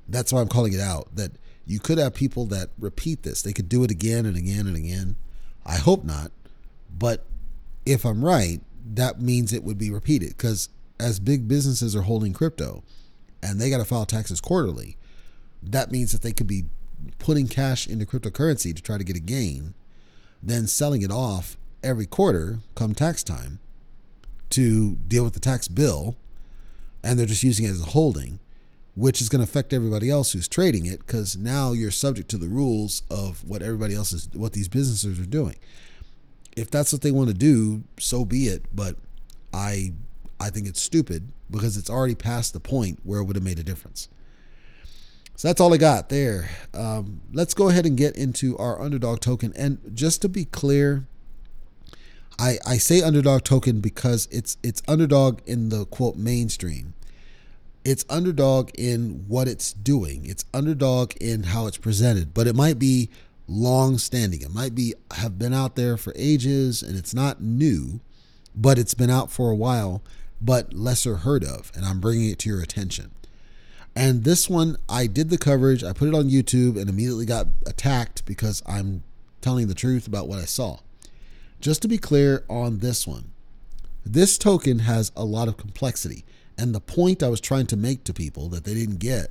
[0.09, 1.33] That's why I'm calling it out that
[1.67, 3.43] you could have people that repeat this.
[3.43, 5.17] They could do it again and again and again.
[5.65, 6.33] I hope not.
[6.97, 7.27] But
[7.87, 8.61] if I'm right,
[8.95, 12.83] that means it would be repeated because as big businesses are holding crypto
[13.43, 14.97] and they got to file taxes quarterly,
[15.63, 16.65] that means that they could be
[17.19, 19.75] putting cash into cryptocurrency to try to get a gain,
[20.43, 23.59] then selling it off every quarter come tax time
[24.51, 26.17] to deal with the tax bill.
[27.03, 28.39] And they're just using it as a holding,
[28.95, 32.39] which is going to affect everybody else who's trading it because now you're subject to
[32.39, 35.57] the rules of what everybody else is, what these businesses are doing.
[36.57, 38.67] If that's what they want to do, so be it.
[38.73, 38.97] But
[39.53, 39.95] I,
[40.39, 43.59] I think it's stupid because it's already past the point where it would have made
[43.59, 44.09] a difference.
[45.37, 46.51] So that's all I got there.
[46.75, 49.53] Um, let's go ahead and get into our underdog token.
[49.57, 51.07] And just to be clear,
[52.39, 56.95] I, I say underdog token because it's it's underdog in the quote mainstream.
[57.85, 60.27] It's underdog in what it's doing.
[60.27, 63.11] It's underdog in how it's presented, but it might be
[63.49, 64.43] long standing.
[64.43, 68.01] It might be have been out there for ages and it's not new,
[68.55, 70.03] but it's been out for a while,
[70.41, 73.11] but lesser heard of, and I'm bringing it to your attention.
[73.95, 77.49] And this one, I did the coverage, I put it on YouTube, and immediately got
[77.67, 79.03] attacked because I'm
[79.41, 80.79] telling the truth about what I saw.
[81.61, 83.33] Just to be clear on this one,
[84.05, 86.25] this token has a lot of complexity.
[86.59, 89.31] And the point I was trying to make to people that they didn't get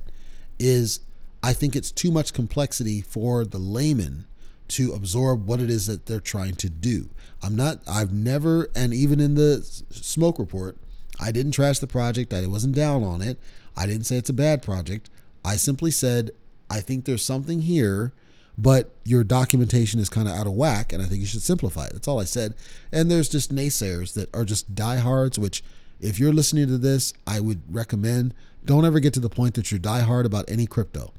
[0.58, 1.00] is
[1.42, 4.26] I think it's too much complexity for the layman
[4.68, 7.10] to absorb what it is that they're trying to do.
[7.42, 10.78] I'm not, I've never, and even in the smoke report,
[11.20, 12.32] I didn't trash the project.
[12.32, 13.38] I wasn't down on it.
[13.76, 15.10] I didn't say it's a bad project.
[15.44, 16.30] I simply said,
[16.70, 18.12] I think there's something here,
[18.56, 21.86] but your documentation is kind of out of whack, and I think you should simplify
[21.86, 21.92] it.
[21.92, 22.54] That's all I said.
[22.92, 25.62] And there's just naysayers that are just diehards, which,
[26.00, 29.70] if you're listening to this, I would recommend don't ever get to the point that
[29.70, 31.12] you're diehard about any crypto.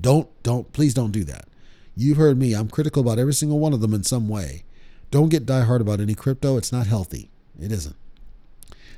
[0.00, 1.46] Don't, don't, please don't do that.
[1.96, 2.54] You've heard me.
[2.54, 4.64] I'm critical about every single one of them in some way.
[5.10, 6.56] Don't get diehard about any crypto.
[6.56, 7.30] It's not healthy.
[7.60, 7.96] It isn't.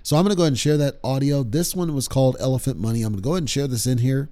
[0.06, 1.42] So I'm going to go ahead and share that audio.
[1.42, 3.02] This one was called Elephant Money.
[3.02, 4.28] I'm going to go ahead and share this in here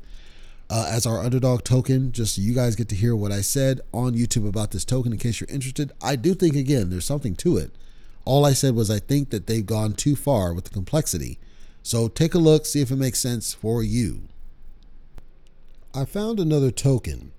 [0.70, 3.81] uh, as our underdog token, just so you guys get to hear what I said
[3.93, 5.91] on YouTube about this token in case you're interested.
[6.01, 7.72] I do think, again, there's something to it.
[8.25, 11.41] All I said was I think that they've gone too far with the complexity.
[11.83, 14.29] So take a look, see if it makes sense for you.
[15.93, 17.33] I found another token,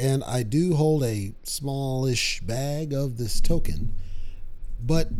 [0.00, 3.94] and I do hold a smallish bag of this token,
[4.84, 5.10] but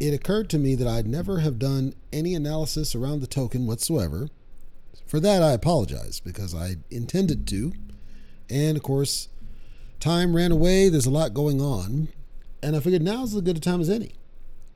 [0.00, 4.28] it occurred to me that I'd never have done any analysis around the token whatsoever.
[5.06, 7.72] For that, I apologize because I intended to.
[8.48, 9.28] And of course,
[10.00, 10.88] time ran away.
[10.88, 12.08] There's a lot going on.
[12.62, 14.12] And I figured now's as good a time as any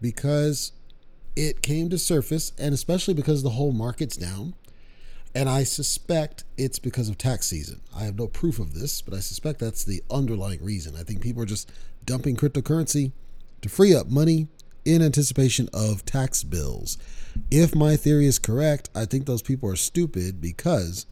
[0.00, 0.72] because
[1.36, 4.54] it came to surface, and especially because the whole market's down.
[5.34, 7.80] And I suspect it's because of tax season.
[7.96, 10.94] I have no proof of this, but I suspect that's the underlying reason.
[10.94, 11.72] I think people are just
[12.04, 13.12] dumping cryptocurrency
[13.62, 14.48] to free up money
[14.84, 16.98] in anticipation of tax bills.
[17.50, 21.06] If my theory is correct, I think those people are stupid because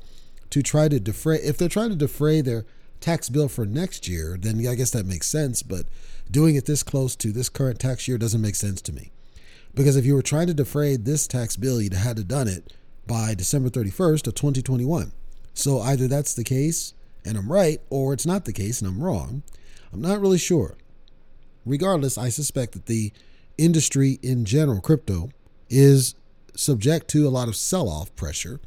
[0.51, 2.67] to try to defray, if they're trying to defray their
[3.01, 5.63] tax bill for next year, then I guess that makes sense.
[5.63, 5.87] But
[6.31, 9.13] doing it this close to this current tax year doesn't make sense to me.
[9.75, 12.73] Because if you were trying to defray this tax bill, you'd had to done it
[13.07, 15.13] by December 31st of 2021.
[15.55, 16.95] So either that's the case
[17.25, 19.43] and I'm right, or it's not the case and I'm wrong.
[19.93, 20.77] I'm not really sure.
[21.67, 23.13] Regardless, I suspect that the
[23.61, 25.31] industry in general, crypto,
[25.69, 26.15] is
[26.57, 28.61] subject to a lot of sell off pressure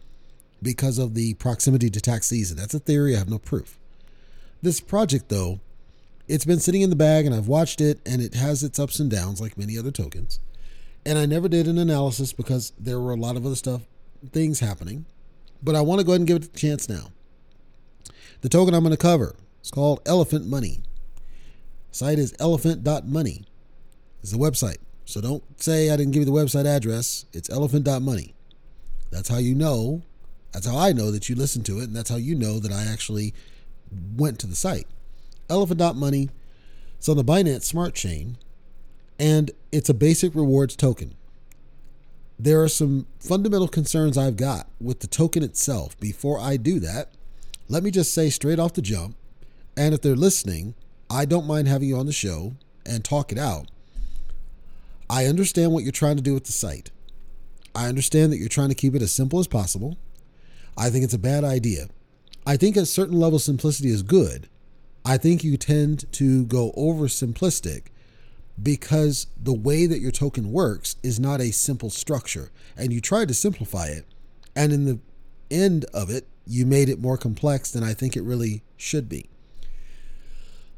[0.61, 2.55] because of the proximity to tax season.
[2.55, 3.77] That's a theory, I have no proof.
[4.61, 5.59] This project, though,
[6.27, 8.99] it's been sitting in the bag and I've watched it and it has its ups
[8.99, 10.39] and downs like many other tokens.
[11.05, 13.81] And I never did an analysis because there were a lot of other stuff,
[14.31, 15.05] things happening.
[15.61, 17.07] But I want to go ahead and give it a chance now.
[18.41, 20.81] The token I'm going to cover is called Elephant Money.
[21.91, 23.45] Site is elephant.money
[24.23, 24.77] is the website.
[25.05, 27.25] So don't say I didn't give you the website address.
[27.33, 28.33] It's elephant.money.
[29.11, 30.01] That's how you know.
[30.51, 32.71] That's how I know that you listened to it, and that's how you know that
[32.71, 33.33] I actually
[34.15, 34.87] went to the site.
[35.49, 36.29] Elephant.money.
[36.97, 38.37] It's on the Binance Smart Chain,
[39.19, 41.15] and it's a basic rewards token.
[42.39, 45.99] There are some fundamental concerns I've got with the token itself.
[45.99, 47.09] Before I do that,
[47.67, 49.15] let me just say straight off the jump,
[49.75, 50.75] and if they're listening,
[51.09, 52.53] I don't mind having you on the show
[52.85, 53.67] and talk it out
[55.13, 56.89] I understand what you're trying to do with the site.
[57.75, 59.95] I understand that you're trying to keep it as simple as possible.
[60.75, 61.85] I think it's a bad idea.
[62.47, 64.49] I think a certain level of simplicity is good.
[65.05, 67.89] I think you tend to go over simplistic
[68.61, 72.49] because the way that your token works is not a simple structure.
[72.75, 74.05] And you tried to simplify it.
[74.55, 74.99] And in the
[75.51, 79.29] end of it, you made it more complex than I think it really should be.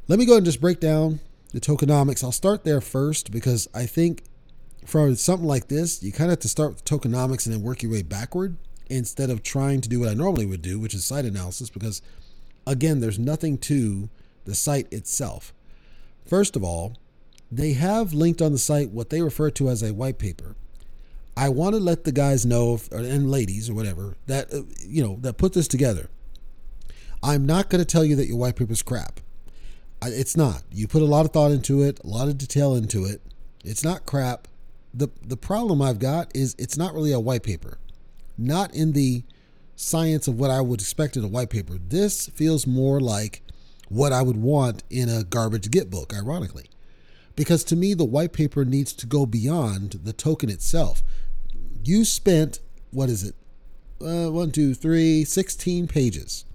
[0.10, 1.22] Let me go and just break down
[1.56, 2.22] the tokenomics.
[2.22, 4.24] I'll start there first because I think
[4.86, 7.82] for something like this, you kind of have to start with tokenomics and then work
[7.82, 8.58] your way backward
[8.90, 12.02] instead of trying to do what I normally would do, which is site analysis, because
[12.68, 14.10] again, there's nothing to
[14.44, 15.54] the site itself.
[16.26, 16.98] First of all,
[17.50, 20.58] they have linked on the site what they refer to as a white paper.
[21.38, 25.18] I want to let the guys know, and ladies or whatever, that uh, you know
[25.22, 26.10] that put this together.
[27.24, 29.22] I'm not going to tell you that your white paper is crap.
[30.04, 30.64] It's not.
[30.72, 33.22] You put a lot of thought into it, a lot of detail into it.
[33.64, 34.48] It's not crap.
[34.94, 37.80] the The problem I've got is it's not really a white paper,
[38.38, 39.24] not in the
[39.76, 41.78] science of what I would expect in a white paper.
[41.78, 43.42] This feels more like
[43.90, 46.70] what I would want in a garbage GitBook, ironically.
[47.36, 51.04] Because to me, the white paper needs to go beyond the token itself.
[51.84, 52.60] You spent,
[52.92, 53.36] what is it?
[54.02, 56.46] Uh, one, two, three, 16 pages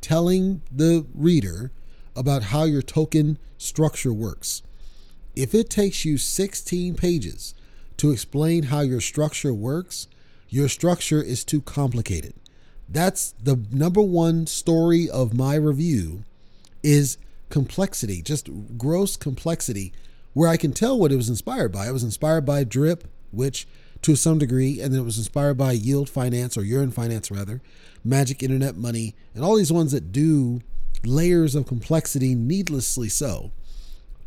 [0.00, 1.72] telling the reader
[2.16, 4.62] about how your token structure works.
[5.34, 7.54] If it takes you 16 pages
[7.96, 10.08] to explain how your structure works,
[10.48, 12.34] your structure is too complicated.
[12.88, 16.24] That's the number one story of my review
[16.82, 19.92] is complexity, just gross complexity,
[20.32, 21.88] where I can tell what it was inspired by.
[21.88, 23.66] It was inspired by Drip, which
[24.02, 27.62] to some degree, and then it was inspired by Yield Finance or Yearn Finance rather,
[28.04, 30.60] Magic Internet Money, and all these ones that do
[31.06, 33.52] layers of complexity needlessly so.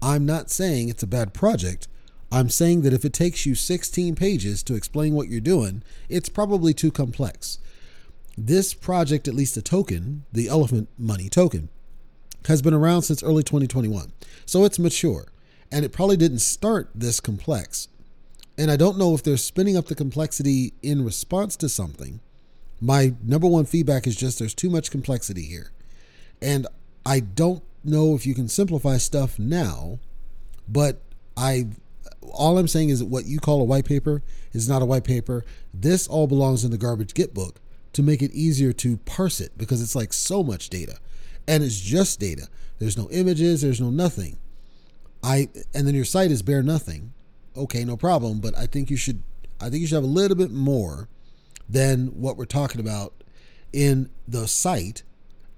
[0.01, 1.87] I'm not saying it's a bad project.
[2.31, 6.29] I'm saying that if it takes you 16 pages to explain what you're doing, it's
[6.29, 7.59] probably too complex.
[8.37, 11.69] This project, at least a token, the Elephant Money token,
[12.47, 14.11] has been around since early 2021.
[14.45, 15.27] So it's mature.
[15.71, 17.87] And it probably didn't start this complex.
[18.57, 22.19] And I don't know if they're spinning up the complexity in response to something.
[22.79, 25.71] My number one feedback is just there's too much complexity here.
[26.41, 26.67] And
[27.05, 29.99] I don't know if you can simplify stuff now,
[30.67, 31.01] but
[31.35, 31.67] I
[32.21, 34.21] all I'm saying is that what you call a white paper
[34.51, 35.45] is not a white paper.
[35.73, 37.55] This all belongs in the garbage GitBook
[37.93, 40.97] to make it easier to parse it because it's like so much data
[41.47, 42.47] and it's just data.
[42.79, 44.37] There's no images, there's no nothing.
[45.23, 47.13] I and then your site is bare nothing.
[47.55, 49.23] Okay, no problem, but I think you should
[49.59, 51.07] I think you should have a little bit more
[51.69, 53.23] than what we're talking about
[53.73, 55.03] in the site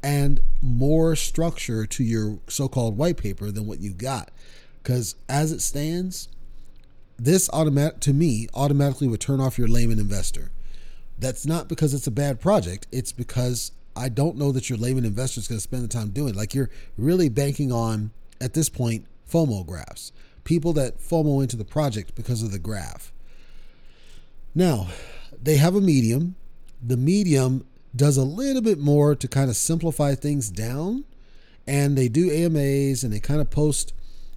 [0.01, 4.31] and more structure to your so-called white paper than what you got.
[4.83, 6.29] Cuz as it stands,
[7.17, 10.51] this automatic to me automatically would turn off your layman investor.
[11.17, 15.03] That's not because it's a bad project, it's because I don't know that your layman
[15.03, 16.29] investor is going to spend the time doing.
[16.29, 16.35] It.
[16.37, 21.65] Like you're really banking on at this point FOMO graphs, people that FOMO into the
[21.65, 23.11] project because of the graph.
[24.55, 24.87] Now,
[25.41, 26.35] they have a medium.
[26.81, 27.65] The medium
[27.95, 31.05] does a little bit more to kind of simplify things down,
[31.67, 33.93] and they do AMAs and they kind of post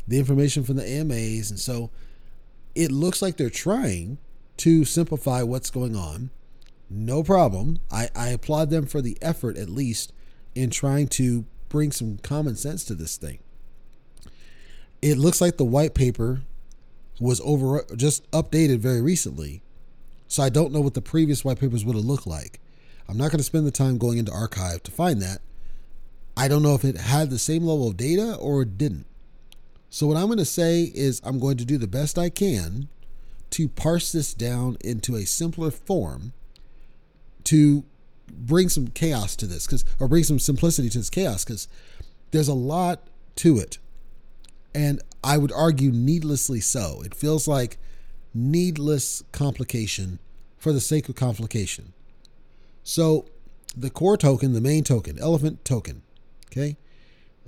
[0.07, 1.91] the information from the AMAs, and so
[2.75, 4.19] it looks like they're trying
[4.59, 6.31] to simplify what's going on
[6.93, 7.79] no problem.
[7.91, 10.13] I, I applaud them for the effort, at least,
[10.55, 13.39] in trying to bring some common sense to this thing.
[15.01, 16.43] It looks like the white paper
[17.19, 19.63] was over just updated very recently.
[20.29, 22.61] So I don't know what the previous white papers would have looked like.
[23.09, 25.41] I'm not going to spend the time going into archive to find that.
[26.37, 29.07] I don't know if it had the same level of data or it didn't.
[29.91, 32.89] So what I'm going to say is I'm going to do the best I can
[33.51, 36.33] to parse this down into a simpler form
[37.45, 37.85] to
[38.31, 41.69] bring some chaos to this because or bring some simplicity to this chaos because
[42.31, 43.01] there's a lot
[43.37, 43.79] to it
[44.75, 47.77] and i would argue needlessly so it feels like
[48.33, 50.19] needless complication
[50.57, 51.93] for the sake of complication
[52.83, 53.27] so
[53.77, 56.03] the core token the main token elephant token
[56.51, 56.77] okay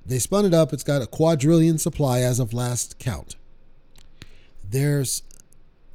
[0.06, 3.36] they spun it up it's got a quadrillion supply as of last count
[4.62, 5.22] there's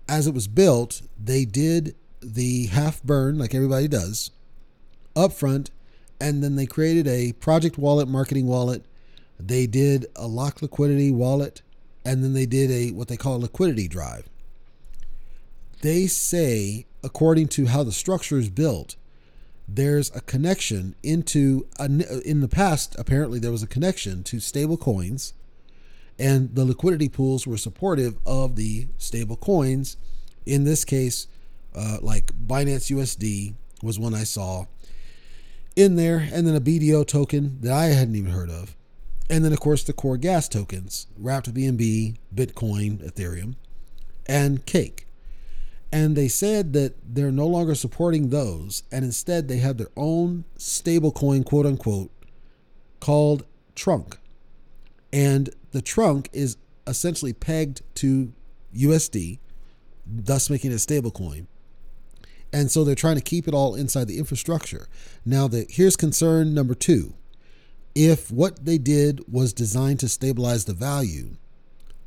[0.07, 4.31] as it was built they did the half burn, like everybody does,
[5.15, 5.69] upfront,
[6.19, 8.83] and then they created a project wallet, marketing wallet.
[9.39, 11.61] They did a lock liquidity wallet,
[12.03, 14.27] and then they did a what they call a liquidity drive.
[15.81, 18.95] They say, according to how the structure is built,
[19.75, 21.67] there's a connection into
[22.25, 22.95] in the past.
[22.97, 25.33] Apparently, there was a connection to stable coins,
[26.17, 29.95] And the liquidity pools were supportive of the stable coins.
[30.45, 31.27] In this case,
[31.75, 34.65] uh, like Binance USD was one I saw
[35.75, 38.75] in there, and then a BDO token that I hadn't even heard of.
[39.29, 43.55] And then, of course, the core gas tokens, Wrapped BNB, Bitcoin, Ethereum,
[44.25, 45.05] and Cake.
[45.91, 50.45] And they said that they're no longer supporting those, and instead they have their own
[50.57, 52.11] stablecoin, quote unquote,
[52.99, 54.17] called Trunk.
[55.11, 58.33] And the trunk is essentially pegged to
[58.75, 59.39] USD,
[60.05, 61.47] thus making it a stablecoin.
[62.51, 64.87] And so they're trying to keep it all inside the infrastructure.
[65.25, 67.13] Now, the, here's concern number two.
[67.95, 71.37] If what they did was designed to stabilize the value,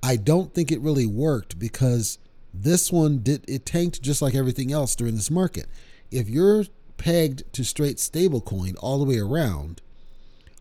[0.03, 2.19] I don't think it really worked because
[2.55, 5.67] this one did it tanked just like everything else during this market.
[6.11, 6.65] If you're
[6.97, 9.81] pegged to straight stablecoin all the way around,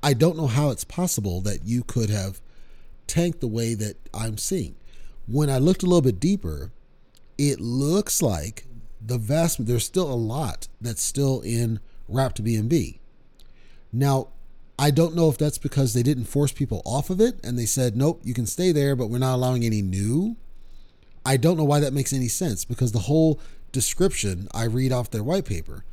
[0.02, 2.42] I don't know how it's possible that you could have
[3.08, 4.76] tanked the way that I'm seeing.
[5.28, 6.72] When I looked a little bit deeper,
[7.38, 8.66] it looks like
[9.06, 13.00] the vast there's still a lot that's still in Wrapped BNB.
[13.92, 14.30] Now,
[14.78, 17.66] I don't know if that's because they didn't force people off of it and they
[17.66, 20.38] said, nope, you can stay there, but we're not allowing any new.
[21.26, 23.40] I don't know why that makes any sense because the whole
[23.72, 25.84] description I read off their white paper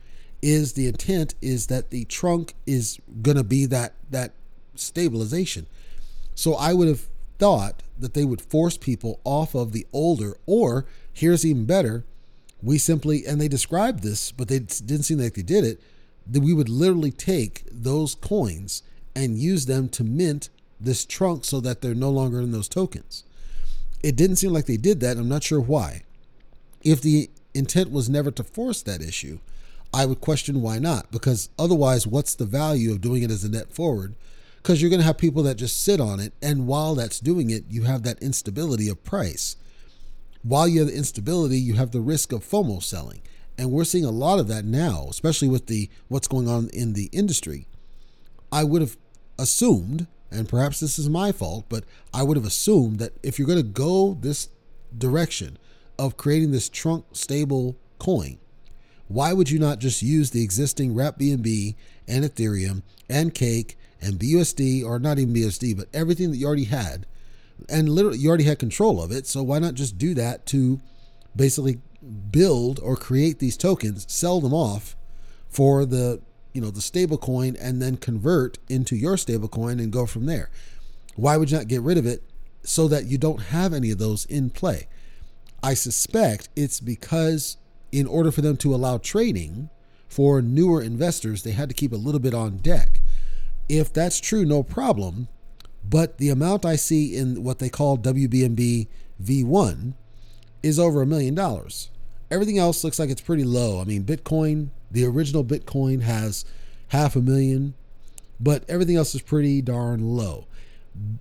[0.40, 4.32] is the intent is that the trunk is going to be that that
[4.74, 5.66] stabilization.
[6.34, 7.08] So I would have
[7.38, 12.04] thought that they would force people off of the older or here's even better,
[12.62, 15.80] we simply and they described this, but they didn't seem like they did it,
[16.26, 18.82] that we would literally take those coins
[19.14, 20.48] and use them to mint
[20.80, 23.24] this trunk so that they're no longer in those tokens.
[24.02, 25.16] It didn't seem like they did that.
[25.16, 26.02] I'm not sure why.
[26.82, 29.38] If the intent was never to force that issue,
[29.92, 31.10] I would question why not.
[31.10, 34.14] Because otherwise, what's the value of doing it as a net forward?
[34.56, 36.32] Because you're going to have people that just sit on it.
[36.42, 39.56] And while that's doing it, you have that instability of price.
[40.42, 43.22] While you have the instability, you have the risk of FOMO selling.
[43.56, 46.92] And we're seeing a lot of that now, especially with the what's going on in
[46.92, 47.66] the industry.
[48.52, 48.96] I would have
[49.38, 53.46] assumed and perhaps this is my fault, but I would have assumed that if you're
[53.48, 54.48] going to go this
[54.96, 55.58] direction
[55.98, 58.38] of creating this trunk stable coin,
[59.08, 64.84] why would you not just use the existing Wrap and Ethereum and Cake and BUSD,
[64.84, 67.06] or not even BUSD, but everything that you already had,
[67.68, 69.26] and literally you already had control of it.
[69.26, 70.80] So why not just do that to
[71.34, 71.80] basically
[72.30, 74.94] build or create these tokens, sell them off
[75.48, 76.20] for the
[76.58, 80.26] you know the stable coin and then convert into your stable coin and go from
[80.26, 80.50] there.
[81.14, 82.24] Why would you not get rid of it
[82.64, 84.88] so that you don't have any of those in play?
[85.62, 87.58] I suspect it's because
[87.92, 89.70] in order for them to allow trading
[90.08, 93.02] for newer investors they had to keep a little bit on deck.
[93.68, 95.28] If that's true no problem.
[95.88, 98.88] But the amount i see in what they call WBNB
[99.22, 99.94] v1
[100.64, 101.92] is over a million dollars.
[102.32, 103.80] Everything else looks like it's pretty low.
[103.80, 106.44] I mean bitcoin the original Bitcoin has
[106.88, 107.74] half a million,
[108.40, 110.46] but everything else is pretty darn low.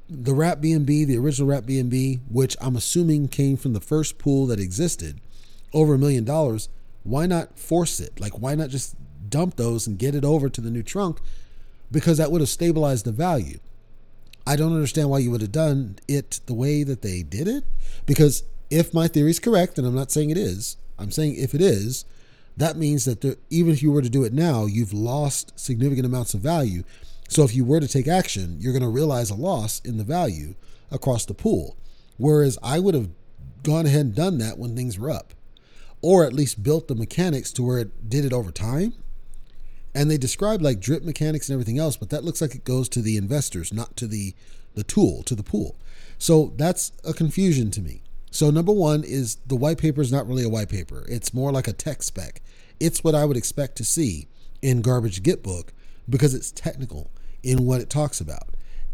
[0.10, 4.48] The Wrap BNB, the original Wrap BNB, which I'm assuming came from the first pool
[4.48, 5.20] that existed,
[5.74, 6.70] over a million dollars.
[7.04, 8.20] Why not force it?
[8.20, 8.96] Like, why not just
[9.30, 11.20] dump those and get it over to the new trunk?
[11.92, 13.60] Because that would have stabilized the value.
[14.46, 17.66] I don't understand why you would have done it the way that they did it.
[18.06, 21.54] Because if my theory is correct, and I'm not saying it is, I'm saying if
[21.54, 22.06] it is,
[22.58, 26.06] that means that there, even if you were to do it now, you've lost significant
[26.06, 26.84] amounts of value.
[27.30, 30.04] So if you were to take action, you're going to realize a loss in the
[30.04, 30.56] value
[30.92, 31.78] across the pool.
[32.18, 33.10] Whereas I would have
[33.64, 35.34] gone ahead and done that when things were up,
[36.02, 38.94] or at least built the mechanics to where it did it over time.
[39.94, 42.90] And they describe like drip mechanics and everything else, but that looks like it goes
[42.90, 44.34] to the investors, not to the
[44.76, 45.76] the tool, to the pool.
[46.20, 48.04] So that's a confusion to me.
[48.32, 51.06] So number one is the white paper is not really a white paper.
[51.10, 52.42] It's more like a tech spec.
[52.80, 54.28] It's what I would expect to see
[54.62, 55.70] in Garbage GitBook
[56.10, 57.12] because it's technical
[57.44, 58.50] in what it talks about.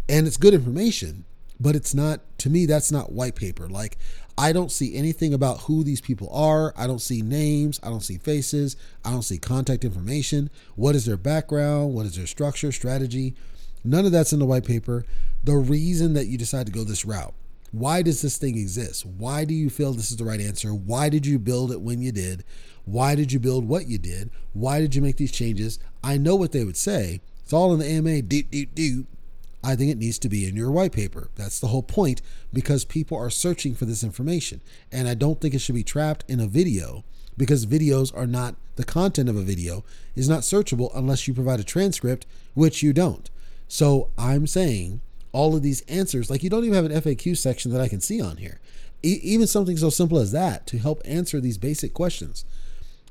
[0.08, 1.26] And it's good information,
[1.60, 3.68] but it's not to me that's not white paper.
[3.68, 3.98] Like
[4.38, 6.74] I don't see anything about who these people are.
[6.78, 10.50] I don't see names, I don't see faces, I don't see contact information.
[10.76, 11.94] What is their background?
[11.94, 13.36] What is their structure, strategy?
[13.84, 15.06] None of that's in the white paper.
[15.44, 17.34] The reason that you decide to go this route
[17.74, 19.04] why does this thing exist?
[19.04, 20.76] Why do you feel this is the right answer?
[20.76, 22.44] Why did you build it when you did?
[22.86, 24.30] Why did you build what you did?
[24.54, 25.80] Why did you make these changes?
[26.04, 27.20] I know what they would say.
[27.42, 28.22] It's all in the AMA.
[28.22, 29.08] Doot, doot, doot.
[29.64, 31.32] I think it needs to be in your white paper.
[31.36, 32.22] That's the whole point
[32.54, 34.62] because people are searching for this information.
[34.92, 37.04] And I don't think it should be trapped in a video
[37.36, 39.84] because videos are not the content of a video
[40.16, 43.32] is not searchable unless you provide a transcript, which you don't.
[43.68, 45.02] So I'm saying
[45.34, 46.30] all of these answers.
[46.30, 48.62] Like you don't even have an FAQ section that I can see on here.
[49.04, 52.46] E- even something so simple as that to help answer these basic questions.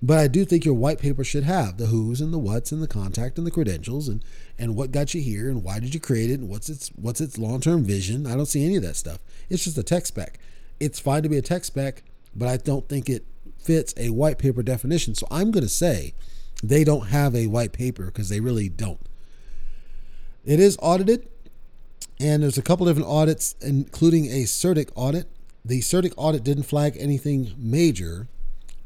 [0.01, 2.83] But I do think your white paper should have the who's and the what's and
[2.83, 4.25] the contact and the credentials and
[4.59, 7.21] and what got you here and why did you create it and what's its what's
[7.21, 8.27] its long-term vision.
[8.27, 9.21] I don't see any of that stuff.
[9.49, 10.39] It's just a tech spec.
[10.81, 12.03] It's fine to be a tech spec,
[12.35, 13.25] but I don't think it
[13.59, 15.15] fits a white paper definition.
[15.15, 16.15] So I'm going to say
[16.63, 19.01] they don't have a white paper because they really don't.
[20.45, 21.29] It is audited,
[22.23, 25.27] and there's a couple different audits, including a CertiK audit.
[25.65, 28.29] The CertiK audit didn't flag anything major.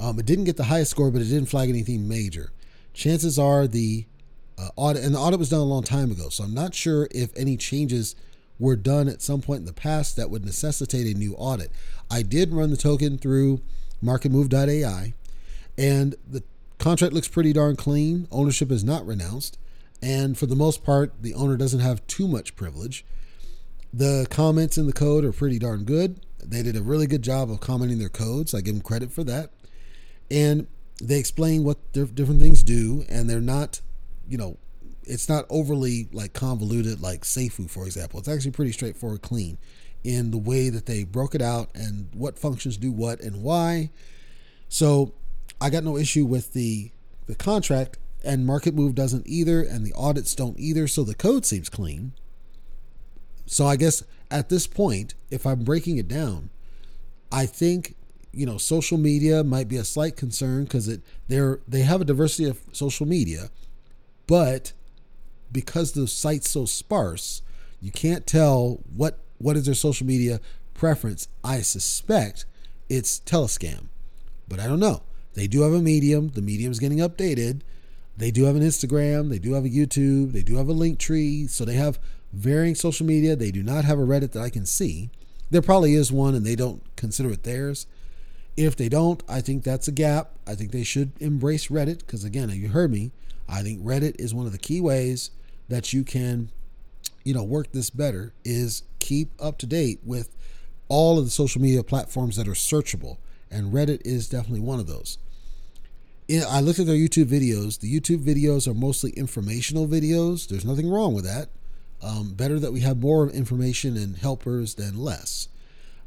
[0.00, 2.50] Um, it didn't get the highest score, but it didn't flag anything major.
[2.94, 4.06] Chances are the
[4.58, 7.08] uh, audit, and the audit was done a long time ago, so I'm not sure
[7.10, 8.16] if any changes
[8.58, 11.70] were done at some point in the past that would necessitate a new audit.
[12.10, 13.60] I did run the token through
[14.02, 15.12] marketmove.ai,
[15.76, 16.42] and the
[16.78, 18.28] contract looks pretty darn clean.
[18.32, 19.58] Ownership is not renounced,
[20.00, 23.04] and for the most part, the owner doesn't have too much privilege.
[23.96, 26.20] The comments in the code are pretty darn good.
[26.44, 28.52] They did a really good job of commenting their codes.
[28.52, 29.52] I give them credit for that.
[30.30, 30.66] And
[31.00, 33.80] they explain what different things do, and they're not,
[34.28, 34.58] you know,
[35.04, 38.18] it's not overly like convoluted like Seifu, for example.
[38.18, 39.56] It's actually pretty straightforward, clean
[40.04, 43.88] in the way that they broke it out and what functions do what and why.
[44.68, 45.14] So
[45.58, 46.90] I got no issue with the
[47.28, 51.46] the contract and market move doesn't either and the audits don't either so the code
[51.46, 52.12] seems clean
[53.46, 56.50] so i guess at this point if i'm breaking it down
[57.32, 57.94] i think
[58.32, 62.04] you know social media might be a slight concern because it they're they have a
[62.04, 63.50] diversity of social media
[64.26, 64.72] but
[65.50, 67.42] because the site's so sparse
[67.80, 70.40] you can't tell what what is their social media
[70.74, 71.28] preference.
[71.44, 72.46] I suspect
[72.88, 73.88] it's telescam
[74.48, 75.02] but i don't know.
[75.34, 76.30] They do have a medium.
[76.30, 77.60] The medium's getting updated.
[78.16, 79.28] They do have an instagram.
[79.28, 80.32] They do have a youtube.
[80.32, 81.98] They do have a link tree so they have
[82.36, 85.10] varying social media they do not have a reddit that i can see
[85.50, 87.86] there probably is one and they don't consider it theirs
[88.56, 90.30] if they don't, I think that's a gap.
[90.46, 93.12] I think they should embrace Reddit because, again, you heard me.
[93.48, 95.30] I think Reddit is one of the key ways
[95.68, 96.50] that you can,
[97.22, 98.32] you know, work this better.
[98.44, 100.34] Is keep up to date with
[100.88, 103.18] all of the social media platforms that are searchable,
[103.50, 105.18] and Reddit is definitely one of those.
[106.28, 107.78] I looked at their YouTube videos.
[107.78, 110.48] The YouTube videos are mostly informational videos.
[110.48, 111.50] There's nothing wrong with that.
[112.06, 115.48] Um, better that we have more information and helpers than less.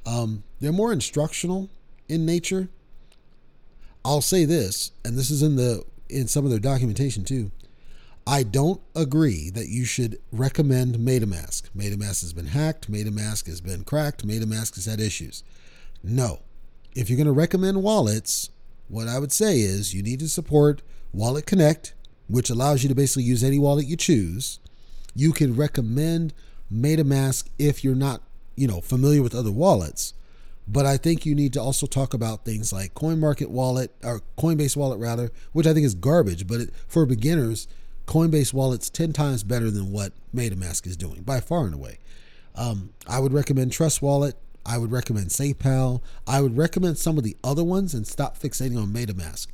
[0.06, 1.70] Um, they're more instructional
[2.08, 2.70] in nature.
[4.06, 7.52] I'll say this, and this is in the in some of their documentation too.
[8.26, 11.64] I don't agree that you should recommend MetaMask.
[11.76, 15.44] MetaMask has been hacked, MetaMask has been cracked, MetaMask has had issues.
[16.02, 16.40] No.
[16.96, 18.52] If you're going to recommend wallets,
[18.88, 20.82] what I would say is you need to support
[21.12, 21.94] Wallet Connect,
[22.28, 24.60] which allows you to basically use any wallet you choose.
[25.16, 26.34] You can recommend
[26.74, 28.22] MetaMask if you're not,
[28.56, 30.14] you know, familiar with other wallets.
[30.68, 34.78] But I think you need to also talk about things like CoinMarket Wallet or Coinbase
[34.78, 36.46] Wallet rather, which I think is garbage.
[36.46, 37.68] But it, for beginners,
[38.06, 41.98] Coinbase Wallet's ten times better than what MetaMask is doing by far and away.
[42.56, 44.36] Um, I would recommend Trust Wallet.
[44.66, 46.02] I would recommend SafePal.
[46.28, 49.48] I would recommend some of the other ones and stop fixating on MetaMask.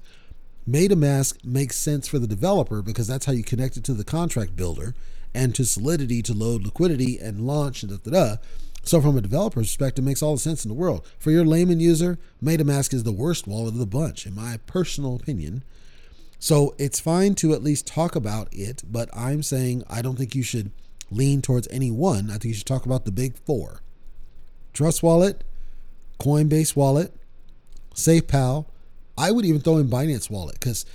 [0.67, 4.55] MetaMask makes sense for the developer because that's how you connect it to the contract
[4.55, 4.95] builder
[5.35, 8.35] and to Solidity to load liquidity and launch and da da da.
[8.83, 11.05] So, from a developer perspective, it makes all the sense in the world.
[11.17, 15.15] For your layman user, MetaMask is the worst wallet of the bunch, in my personal
[15.15, 15.63] opinion.
[16.37, 20.35] So, it's fine to at least talk about it, but I'm saying I don't think
[20.35, 20.71] you should
[21.09, 22.29] lean towards any one.
[22.29, 23.81] I think you should talk about the big four
[24.73, 25.43] Trust Wallet,
[26.19, 27.11] Coinbase Wallet,
[27.95, 28.65] SafePal.
[29.17, 30.85] I would even throw in Binance Wallet because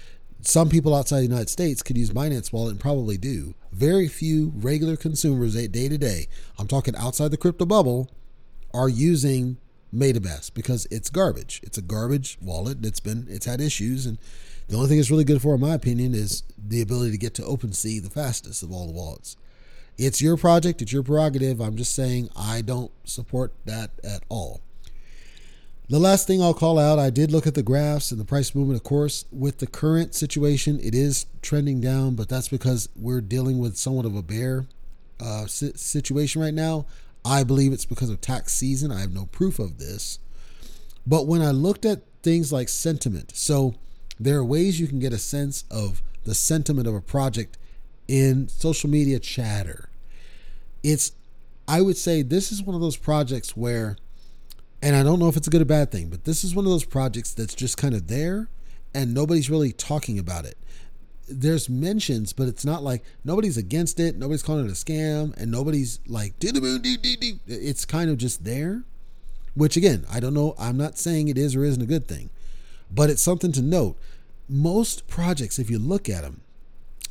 [0.42, 3.54] some people outside the United States could use Binance Wallet and probably do.
[3.72, 6.28] Very few regular consumers day to day,
[6.58, 8.08] I'm talking outside the crypto bubble,
[8.72, 9.58] are using
[9.94, 11.60] MetaMask because it's garbage.
[11.62, 12.84] It's a garbage wallet.
[12.84, 14.18] It's been it's had issues, and
[14.68, 17.34] the only thing it's really good for, in my opinion, is the ability to get
[17.34, 19.36] to OpenSea the fastest of all the wallets.
[19.98, 20.80] It's your project.
[20.80, 21.60] It's your prerogative.
[21.60, 24.60] I'm just saying I don't support that at all.
[25.90, 28.54] The last thing I'll call out, I did look at the graphs and the price
[28.54, 29.24] movement, of course.
[29.32, 34.06] With the current situation, it is trending down, but that's because we're dealing with somewhat
[34.06, 34.66] of a bear
[35.18, 36.86] uh, situation right now.
[37.24, 38.92] I believe it's because of tax season.
[38.92, 40.20] I have no proof of this.
[41.08, 43.74] But when I looked at things like sentiment, so
[44.20, 47.58] there are ways you can get a sense of the sentiment of a project
[48.06, 49.88] in social media chatter.
[50.84, 51.10] It's,
[51.66, 53.96] I would say, this is one of those projects where
[54.82, 56.64] and I don't know if it's a good or bad thing, but this is one
[56.64, 58.48] of those projects that's just kind of there
[58.94, 60.56] and nobody's really talking about it.
[61.30, 65.50] there's mentions, but it's not like nobody's against it, nobody's calling it a scam, and
[65.50, 67.38] nobody's like do the moon, do, do, do.
[67.46, 68.82] It's kind of just there.
[69.54, 70.54] Which again, I don't know.
[70.58, 72.30] I'm not saying it is or isn't a good thing,
[72.90, 73.96] but it's something to note.
[74.48, 76.40] Most projects, if you look at them,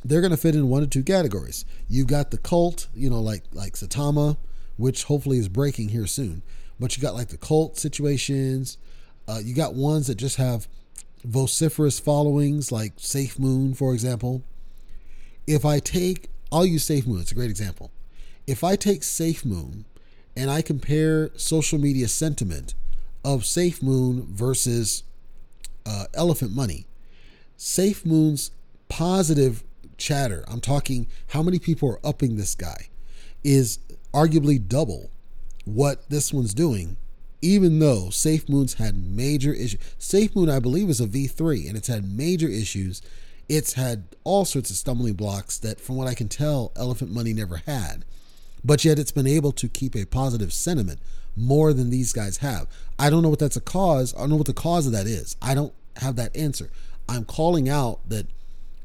[0.04, 1.64] they're going to fit in one or two categories.
[1.88, 4.36] You've got the cult, you know, like like Saitama,
[4.76, 6.42] which hopefully is breaking here soon.
[6.80, 8.78] But you got like the cult situations.
[9.28, 10.66] Uh, you got ones that just have
[11.22, 14.42] vociferous followings, like Safe Moon, for example.
[15.46, 17.20] If I take, I'll use Safe Moon.
[17.20, 17.92] It's a great example.
[18.46, 19.84] If I take Safe Moon
[20.34, 22.74] and I compare social media sentiment
[23.24, 25.02] of Safe Moon versus
[25.84, 26.86] uh, Elephant Money,
[27.56, 28.50] Safe Moon's
[28.88, 29.62] positive
[29.98, 32.88] chatter, I'm talking how many people are upping this guy,
[33.44, 33.78] is
[34.14, 35.10] arguably double
[35.74, 36.96] what this one's doing,
[37.42, 39.80] even though Safe Moon's had major issues.
[39.98, 43.02] Safe Moon, I believe, is a V3 and it's had major issues.
[43.48, 47.32] It's had all sorts of stumbling blocks that, from what I can tell, Elephant Money
[47.32, 48.04] never had.
[48.64, 51.00] But yet it's been able to keep a positive sentiment
[51.36, 52.66] more than these guys have.
[52.98, 54.14] I don't know what that's a cause.
[54.14, 55.36] I don't know what the cause of that is.
[55.40, 56.70] I don't have that answer.
[57.08, 58.26] I'm calling out that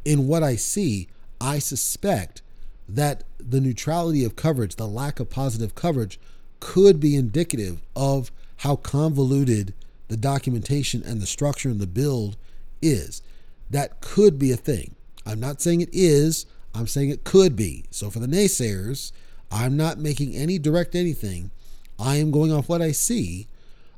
[0.04, 1.10] in what I see,
[1.42, 2.42] I suspect
[2.88, 6.20] that the neutrality of coverage, the lack of positive coverage,
[6.66, 9.72] could be indicative of how convoluted
[10.08, 12.38] the documentation and the structure and the build
[12.82, 13.22] is.
[13.70, 14.96] That could be a thing.
[15.28, 17.86] I'm not saying it is, I'm saying it could be.
[17.92, 19.12] So for the naysayers,
[19.52, 21.52] I'm not making any direct anything.
[22.00, 23.48] I am going off what I see.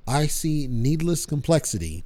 [0.05, 2.03] I see needless complexity.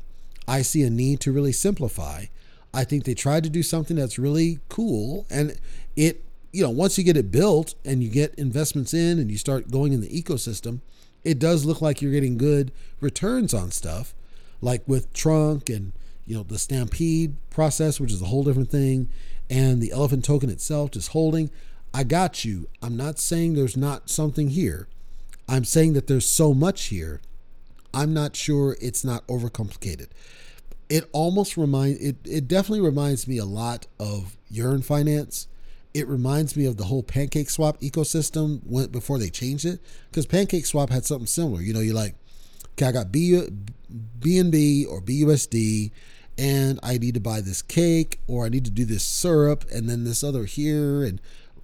[0.47, 2.25] I see a need to really simplify.
[2.71, 5.57] I think they tried to do something that's really cool and
[5.95, 9.37] it you know, once you get it built and you get investments in and you
[9.37, 10.81] start going in the ecosystem,
[11.23, 14.13] it does look like you're getting good returns on stuff,
[14.59, 15.93] like with Trunk and
[16.25, 19.09] you know the Stampede process, which is a whole different thing,
[19.49, 21.49] and the Elephant token itself just holding.
[21.93, 22.67] I got you.
[22.81, 24.87] I'm not saying there's not something here.
[25.47, 27.21] I'm saying that there's so much here.
[27.93, 30.07] I'm not sure it's not overcomplicated.
[30.89, 32.17] It almost reminds it.
[32.25, 35.47] It definitely reminds me a lot of Yearn Finance
[35.93, 39.79] it reminds me of the whole pancake swap ecosystem went before they changed it.
[40.09, 41.61] Because pancake swap had something similar.
[41.61, 42.15] You know you're like
[42.73, 43.47] okay i got B,
[44.19, 45.91] bnb or busd
[46.37, 49.89] and i need to buy this cake or i need to do this syrup and
[49.89, 51.19] then this other here and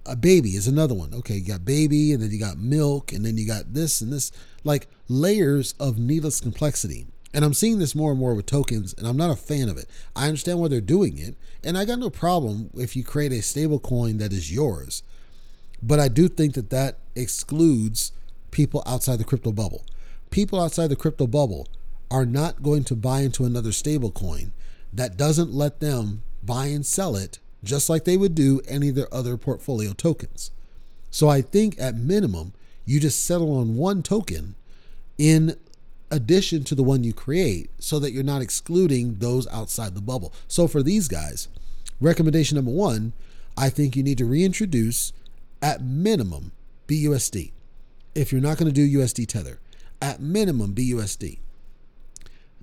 [0.08, 1.12] a baby is another one.
[1.14, 4.12] Okay you got baby and then you got milk and then you got this and
[4.12, 4.32] this.
[4.64, 9.06] Like layers of needless complexity and I'm seeing this more and more with tokens, and
[9.06, 9.88] I'm not a fan of it.
[10.16, 13.42] I understand why they're doing it, and I got no problem if you create a
[13.42, 15.02] stable coin that is yours.
[15.82, 18.12] But I do think that that excludes
[18.50, 19.84] people outside the crypto bubble.
[20.30, 21.68] People outside the crypto bubble
[22.10, 24.52] are not going to buy into another stable coin
[24.92, 28.94] that doesn't let them buy and sell it just like they would do any of
[28.94, 30.50] their other portfolio tokens.
[31.10, 32.52] So I think at minimum,
[32.84, 34.54] you just settle on one token
[35.18, 35.56] in
[36.10, 40.32] addition to the one you create so that you're not excluding those outside the bubble.
[40.46, 41.48] So for these guys,
[42.00, 43.12] recommendation number one,
[43.56, 45.12] I think you need to reintroduce
[45.60, 46.52] at minimum
[46.86, 47.52] BUSD.
[48.14, 49.60] If you're not going to do USD Tether,
[50.00, 51.38] at minimum BUSD.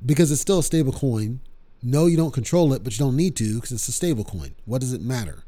[0.06, 1.42] Because it's still a stable coin.
[1.84, 4.56] No, you don't control it, but you don't need to because it's a stable coin.
[4.66, 5.44] What does it matter?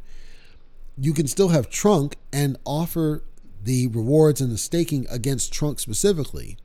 [0.97, 3.23] You can still have Trunk and offer
[3.63, 6.57] the rewards and the staking against Trunk specifically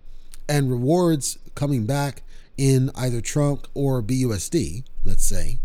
[0.49, 2.23] and rewards coming back
[2.57, 5.59] in either Trunk or BUSD, let's say.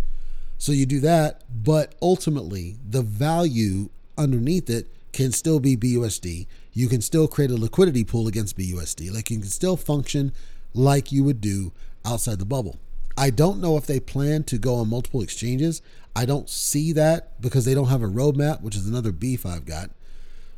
[0.57, 6.47] So you do that, but ultimately the value underneath it can still be BUSD.
[6.73, 9.13] You can still create a liquidity pool against BUSD.
[9.13, 10.31] Like you can still function
[10.73, 11.71] like you would do
[12.05, 12.77] outside the bubble.
[13.17, 15.81] I don't know if they plan to go on multiple exchanges.
[16.15, 19.65] I don't see that because they don't have a roadmap, which is another beef I've
[19.65, 19.89] got.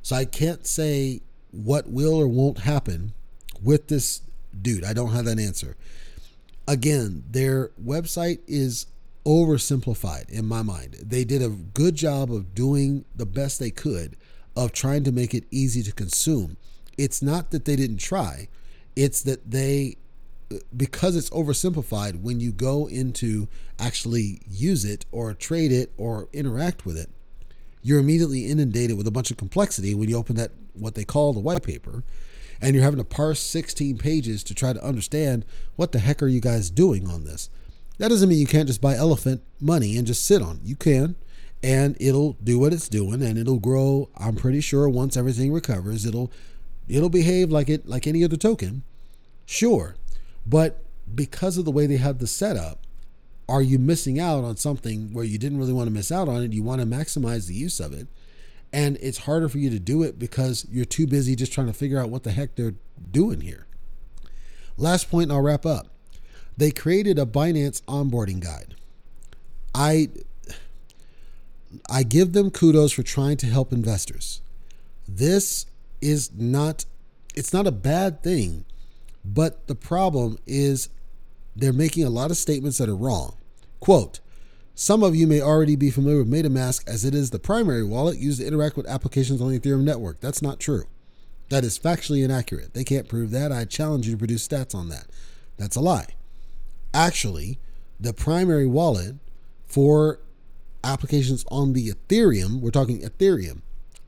[0.01, 3.13] So I can't say what will or won't happen
[3.61, 4.21] with this
[4.61, 4.83] dude.
[4.83, 5.75] I don't have that answer.
[6.67, 8.87] Again, their website is
[9.25, 10.97] oversimplified in my mind.
[11.01, 14.15] They did a good job of doing the best they could
[14.55, 16.57] of trying to make it easy to consume.
[16.97, 18.49] It's not that they didn't try,
[18.95, 19.97] it's that they
[20.75, 23.47] because it's oversimplified when you go into
[23.79, 27.09] actually use it or trade it or interact with it
[27.81, 31.33] you're immediately inundated with a bunch of complexity when you open that what they call
[31.33, 32.03] the white paper
[32.61, 35.45] and you're having to parse 16 pages to try to understand
[35.75, 37.49] what the heck are you guys doing on this.
[37.97, 40.59] That doesn't mean you can't just buy elephant money and just sit on.
[40.63, 41.15] You can,
[41.61, 44.09] and it'll do what it's doing, and it'll grow.
[44.17, 46.31] I'm pretty sure once everything recovers, it'll
[46.87, 48.83] it'll behave like it like any other token.
[49.45, 49.95] Sure,
[50.45, 50.83] but
[51.13, 52.85] because of the way they have the setup,
[53.49, 56.43] are you missing out on something where you didn't really want to miss out on
[56.43, 56.53] it?
[56.53, 58.07] You want to maximize the use of it.
[58.71, 61.73] And it's harder for you to do it because you're too busy just trying to
[61.73, 62.75] figure out what the heck they're
[63.11, 63.65] doing here.
[64.77, 65.87] Last point, and I'll wrap up.
[66.55, 68.75] They created a Binance onboarding guide.
[69.73, 70.09] I
[71.89, 74.41] I give them kudos for trying to help investors.
[75.07, 75.65] This
[76.01, 76.85] is not
[77.35, 78.65] it's not a bad thing,
[79.23, 80.89] but the problem is
[81.55, 83.35] they're making a lot of statements that are wrong.
[83.79, 84.19] Quote,
[84.79, 88.17] some of you may already be familiar with MetaMask as it is the primary wallet
[88.17, 90.21] used to interact with applications on the Ethereum network.
[90.21, 90.85] That's not true.
[91.49, 92.73] That is factually inaccurate.
[92.73, 93.51] They can't prove that.
[93.51, 95.07] I challenge you to produce stats on that.
[95.57, 96.15] That's a lie.
[96.93, 97.59] Actually,
[97.99, 99.15] the primary wallet
[99.65, 100.21] for
[100.81, 103.61] applications on the Ethereum, we're talking Ethereum,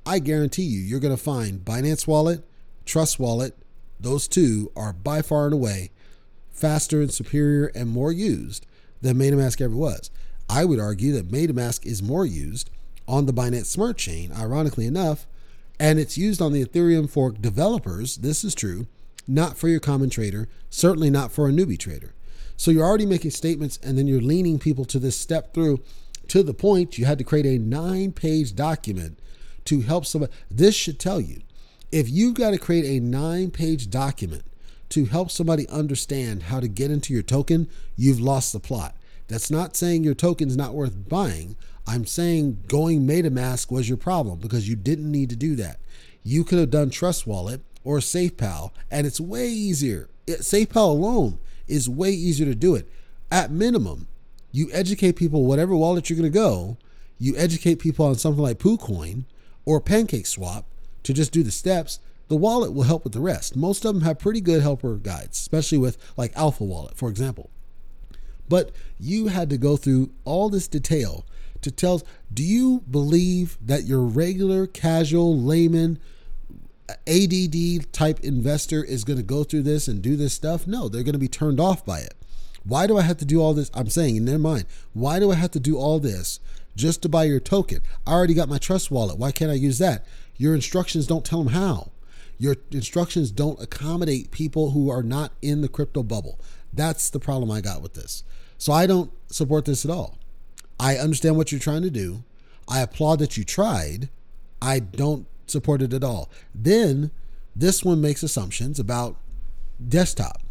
[0.06, 2.46] I guarantee you, you're going to find Binance Wallet,
[2.86, 3.58] Trust Wallet.
[4.00, 5.92] Those two are by far and away
[6.50, 8.66] faster and superior and more used
[9.02, 10.10] than MetaMask ever was.
[10.52, 12.70] I would argue that MetaMask is more used
[13.08, 15.26] on the Binance Smart Chain, ironically enough,
[15.80, 18.18] and it's used on the Ethereum fork developers.
[18.18, 18.88] This is true,
[19.26, 22.14] not for your common trader, certainly not for a newbie trader.
[22.58, 25.80] So you're already making statements and then you're leaning people to this step through
[26.28, 29.18] to the point you had to create a nine page document
[29.66, 30.34] to help somebody.
[30.52, 31.44] This should tell you
[31.94, 34.44] if you've got to create a nine page document
[34.90, 38.98] to help somebody understand how to get into your token, you've lost the plot.
[39.32, 41.56] That's not saying your token's not worth buying.
[41.88, 45.80] I'm saying going MetaMask was your problem because you didn't need to do that.
[46.24, 50.10] You could have done Trust Wallet or SafePal, and it's way easier.
[50.28, 52.88] SafePal alone is way easier to do it.
[53.32, 54.08] At minimum,
[54.52, 56.78] you educate people whatever wallet you're going to go.
[57.18, 59.26] You educate people on something like PooCoin
[59.66, 60.66] or PancakeSwap
[61.04, 62.00] to just do the steps
[62.32, 63.58] the wallet will help with the rest.
[63.58, 67.51] Most of them have pretty good helper guides, especially with like Alpha Wallet, for example.
[68.52, 71.26] But you had to go through all this detail
[71.62, 72.02] to tell
[72.34, 76.00] do you believe that your regular casual layman
[77.08, 80.68] ADD type investor is going to go through this and do this stuff?
[80.68, 82.14] No, they're going to be turned off by it.
[82.66, 83.72] Why do I have to do all this?
[83.74, 86.42] I'm saying in their mind, why do I have to do all this
[86.76, 87.80] just to buy your token?
[88.06, 89.18] I already got my trust wallet.
[89.18, 90.06] Why can't I use that?
[90.36, 91.92] Your instructions don't tell them how.
[92.38, 96.38] Your instructions don't accommodate people who are not in the crypto bubble.
[96.74, 98.26] That's the problem I got with this.
[98.62, 100.20] So I don't support this at all.
[100.80, 102.24] I understand what you're trying to do.
[102.68, 104.10] I applaud that you tried.
[104.62, 106.30] I don't support it at all.
[106.54, 107.10] Then
[107.56, 109.18] this one makes assumptions about
[109.84, 110.44] desktop.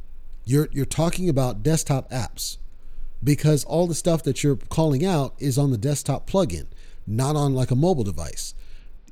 [0.44, 2.56] You're you're talking about desktop apps
[3.22, 6.66] because all the stuff that you're calling out is on the desktop plugin,
[7.06, 8.54] not on like a mobile device.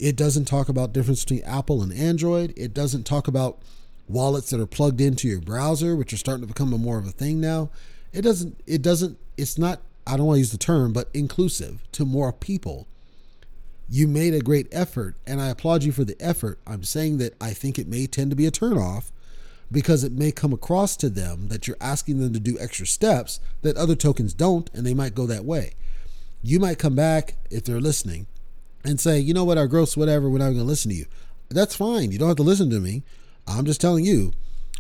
[0.01, 2.53] It doesn't talk about difference between Apple and Android.
[2.57, 3.63] It doesn't talk about
[4.09, 7.07] wallets that are plugged into your browser, which are starting to become a more of
[7.07, 7.71] a thing now.
[8.13, 11.83] It doesn't it doesn't it's not I don't want to use the term, but inclusive
[11.93, 12.87] to more people.
[13.91, 16.59] You made a great effort and I applaud you for the effort.
[16.67, 19.11] I'm saying that I think it may tend to be a turnoff
[19.71, 23.41] because it may come across to them that you're asking them to do extra steps
[23.63, 25.73] that other tokens don't and they might go that way.
[26.43, 28.27] You might come back if they're listening
[28.85, 31.07] and say, you know what, our growth's whatever, we're not going to listen to you.
[31.49, 32.13] That's fine.
[32.13, 33.03] You don't have to listen to me.
[33.47, 34.33] I'm just telling you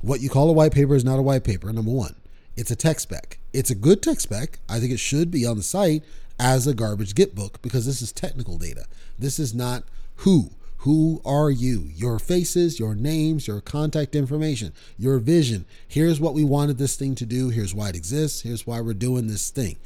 [0.03, 2.15] what you call a white paper is not a white paper, number one.
[2.59, 3.39] It's a tech spec.
[3.52, 4.59] It's a good tech spec.
[4.68, 6.02] I think it should be on the site
[6.40, 8.86] as a garbage GitBook because this is technical data.
[9.16, 9.85] This is not
[10.16, 10.51] who.
[10.78, 11.89] Who are you?
[11.94, 15.66] Your faces, your names, your contact information, your vision.
[15.86, 17.51] Here's what we wanted this thing to do.
[17.51, 18.40] Here's why it exists.
[18.40, 19.76] Here's why we're doing this thing.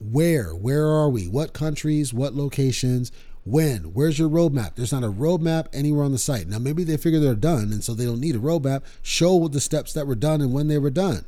[0.00, 0.50] Where?
[0.52, 1.28] Where are we?
[1.28, 2.12] What countries?
[2.12, 3.12] What locations?
[3.44, 3.94] When?
[3.94, 4.74] Where's your roadmap?
[4.74, 6.48] There's not a roadmap anywhere on the site.
[6.48, 8.82] Now, maybe they figure they're done, and so they don't need a roadmap.
[9.00, 11.24] Show the steps that were done and when they were done.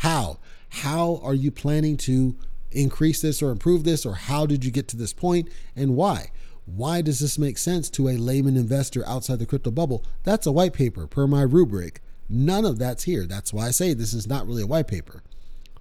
[0.00, 0.38] How?
[0.70, 2.34] How are you planning to
[2.70, 6.30] increase this or improve this, or how did you get to this point, and why?
[6.64, 10.02] Why does this make sense to a layman investor outside the crypto bubble?
[10.22, 12.00] That's a white paper per my rubric.
[12.30, 13.26] None of that's here.
[13.26, 15.22] That's why I say this is not really a white paper.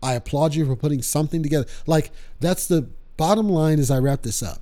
[0.04, 1.68] I applaud you for putting something together.
[1.88, 4.62] Like, that's the bottom line as I wrap this up.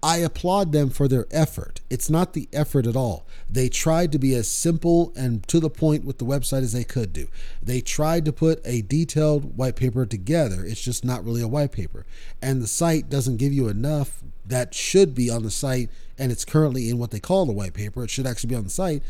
[0.00, 1.79] I applaud them for their effort.
[1.90, 3.26] It's not the effort at all.
[3.50, 6.84] They tried to be as simple and to the point with the website as they
[6.84, 7.26] could do.
[7.60, 10.64] They tried to put a detailed white paper together.
[10.64, 12.06] It's just not really a white paper.
[12.40, 16.44] And the site doesn't give you enough that should be on the site, and it's
[16.44, 18.04] currently in what they call the white paper.
[18.04, 19.02] It should actually be on the site.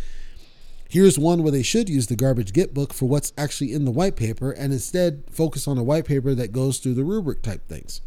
[0.89, 4.17] Here's one where they should use the garbage GitBook for what's actually in the white
[4.17, 8.01] paper and instead focus on a white paper that goes through the rubric type things.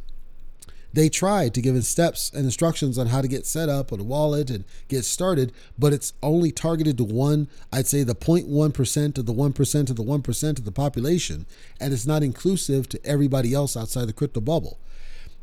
[0.93, 4.03] They tried to give steps and instructions on how to get set up on a
[4.03, 9.25] wallet and get started, but it's only targeted to one, I'd say the 0.1% of
[9.25, 11.47] the 1% of the 1% of the population,
[11.79, 14.77] and it's not inclusive to everybody else outside the crypto bubble.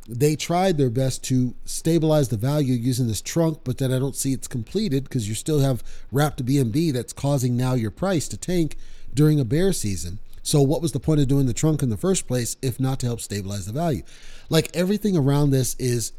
[0.08, 4.16] They tried their best to stabilize the value using this trunk, but then I don't
[4.16, 8.36] see it's completed because you still have wrapped BNB that's causing now your price to
[8.36, 8.76] tank
[9.12, 10.20] during a bear season.
[10.42, 12.98] So, what was the point of doing the trunk in the first place if not
[13.00, 14.02] to help stabilize the value?
[14.50, 16.12] Like everything around this is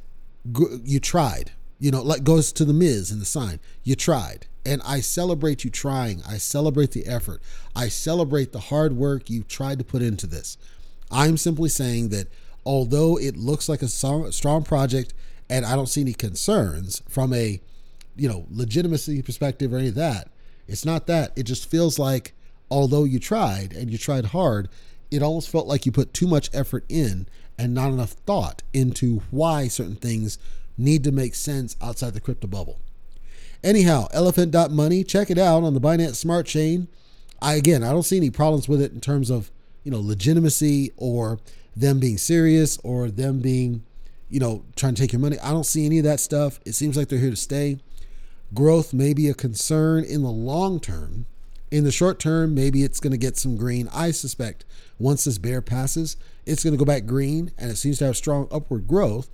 [0.83, 3.59] you tried, you know, like goes to the Miz in the sign.
[3.83, 4.47] You tried.
[4.65, 6.21] And I celebrate you trying.
[6.27, 7.41] I celebrate the effort.
[7.75, 10.57] I celebrate the hard work you tried to put into this.
[11.11, 12.27] I'm simply saying that
[12.65, 15.13] although it looks like a strong project
[15.49, 17.59] and I don't see any concerns from a,
[18.15, 20.29] you know, legitimacy perspective or any of that,
[20.67, 21.31] it's not that.
[21.35, 22.33] It just feels like
[22.69, 24.69] although you tried and you tried hard,
[25.09, 27.27] it almost felt like you put too much effort in
[27.57, 30.37] and not enough thought into why certain things
[30.77, 32.79] need to make sense outside the crypto bubble.
[33.63, 36.87] Anyhow, elephant.money, check it out on the Binance Smart Chain.
[37.41, 39.51] I again, I don't see any problems with it in terms of,
[39.83, 41.39] you know, legitimacy or
[41.75, 43.83] them being serious or them being,
[44.29, 45.37] you know, trying to take your money.
[45.39, 46.59] I don't see any of that stuff.
[46.65, 47.79] It seems like they're here to stay.
[48.53, 51.25] Growth may be a concern in the long term,
[51.71, 53.89] in the short term, maybe it's going to get some green.
[53.93, 54.65] I suspect
[54.99, 58.17] once this bear passes, it's going to go back green and it seems to have
[58.17, 59.29] strong upward growth.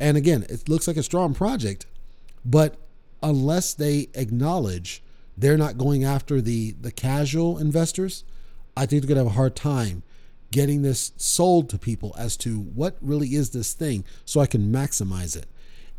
[0.00, 1.86] And again, it looks like a strong project,
[2.44, 2.76] but
[3.22, 5.02] unless they acknowledge
[5.36, 8.24] they're not going after the the casual investors,
[8.76, 10.02] I think they're going to have a hard time
[10.50, 14.72] getting this sold to people as to what really is this thing so I can
[14.72, 15.46] maximize it.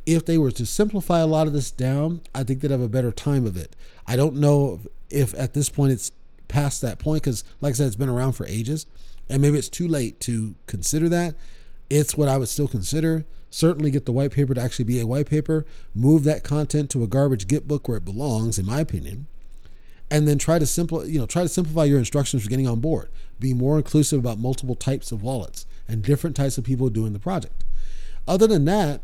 [0.05, 2.89] If they were to simplify a lot of this down, I think they'd have a
[2.89, 3.75] better time of it.
[4.05, 6.11] I don't know if at this point it's
[6.47, 8.85] past that point because like i said it's been around for ages
[9.29, 11.35] and maybe it's too late to consider that.
[11.89, 13.25] It's what i would still consider.
[13.49, 15.65] Certainly get the white paper to actually be a white paper.
[15.93, 19.27] Move that content to a garbage GitBook where it belongs in my opinion.
[20.09, 22.79] And then try to simple you know try to simplify your instructions for getting on
[22.79, 23.09] board.
[23.39, 27.19] Be more inclusive about multiple types of wallets and different types of people doing the
[27.19, 27.63] project.
[28.27, 29.01] Other than that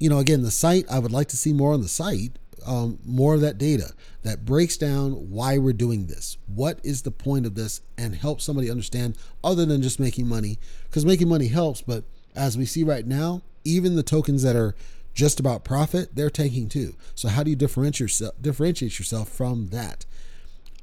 [0.00, 2.32] you know again the site i would like to see more on the site
[2.66, 3.92] um, more of that data
[4.22, 6.36] that breaks down why we're doing this.
[6.46, 7.80] What is the point of this?
[7.96, 10.58] And help somebody understand other than just making money.
[10.84, 12.04] Because making money helps, but
[12.34, 14.74] as we see right now, even the tokens that are
[15.12, 16.94] just about profit, they're taking too.
[17.14, 20.06] So how do you differentiate yourself, differentiate yourself from that?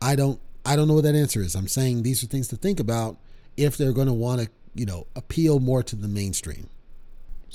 [0.01, 1.55] I don't I don't know what that answer is.
[1.55, 3.17] I'm saying these are things to think about
[3.55, 6.69] if they're going to want to, you know, appeal more to the mainstream.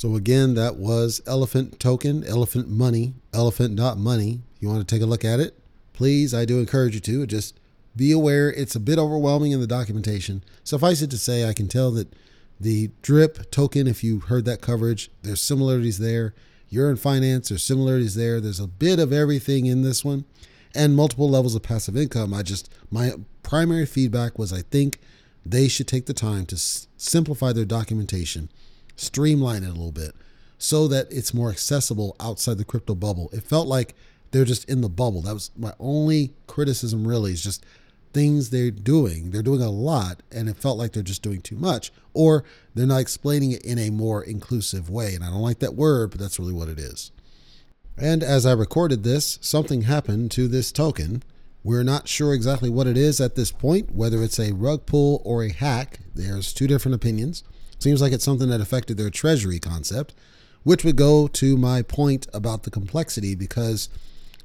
[0.03, 4.41] So again, that was Elephant Token, Elephant Money, Elephant Money.
[4.59, 5.57] You want to take a look at it?
[5.93, 7.25] Please, I do encourage you to.
[7.25, 7.61] Just
[7.95, 10.43] be aware it's a bit overwhelming in the documentation.
[10.65, 12.13] Suffice it to say, I can tell that
[12.59, 16.35] the drip token, if you heard that coverage, there's similarities there.
[16.69, 18.41] Yearn Finance, there's similarities there.
[18.41, 20.25] There's a bit of everything in this one
[20.75, 22.35] and multiple levels of passive income.
[22.35, 23.13] I just, my
[23.45, 24.99] primary feedback was I think
[25.47, 28.49] they should take the time to s- simplify their documentation
[28.97, 30.15] streamline it a little bit
[30.59, 33.29] so that it's more accessible outside the crypto bubble.
[33.33, 33.95] It felt like
[34.31, 35.23] they're just in the bubble.
[35.23, 37.65] That was my only criticism, really, is just
[38.13, 39.31] things they're doing.
[39.31, 42.45] They're doing a lot, and it felt like they're just doing too much, or
[42.75, 45.15] they're not explaining it in a more inclusive way.
[45.15, 47.11] And I don't like that word, but that's really what it is.
[47.97, 51.23] And as I recorded this, something happened to this token.
[51.65, 55.23] We're not sure exactly what it is at this point, whether it's a rug pull
[55.25, 56.01] or a hack.
[56.15, 57.45] There's two different opinions.
[57.83, 60.15] Seems like it's something that affected their treasury concept,
[60.63, 63.89] which would go to my point about the complexity because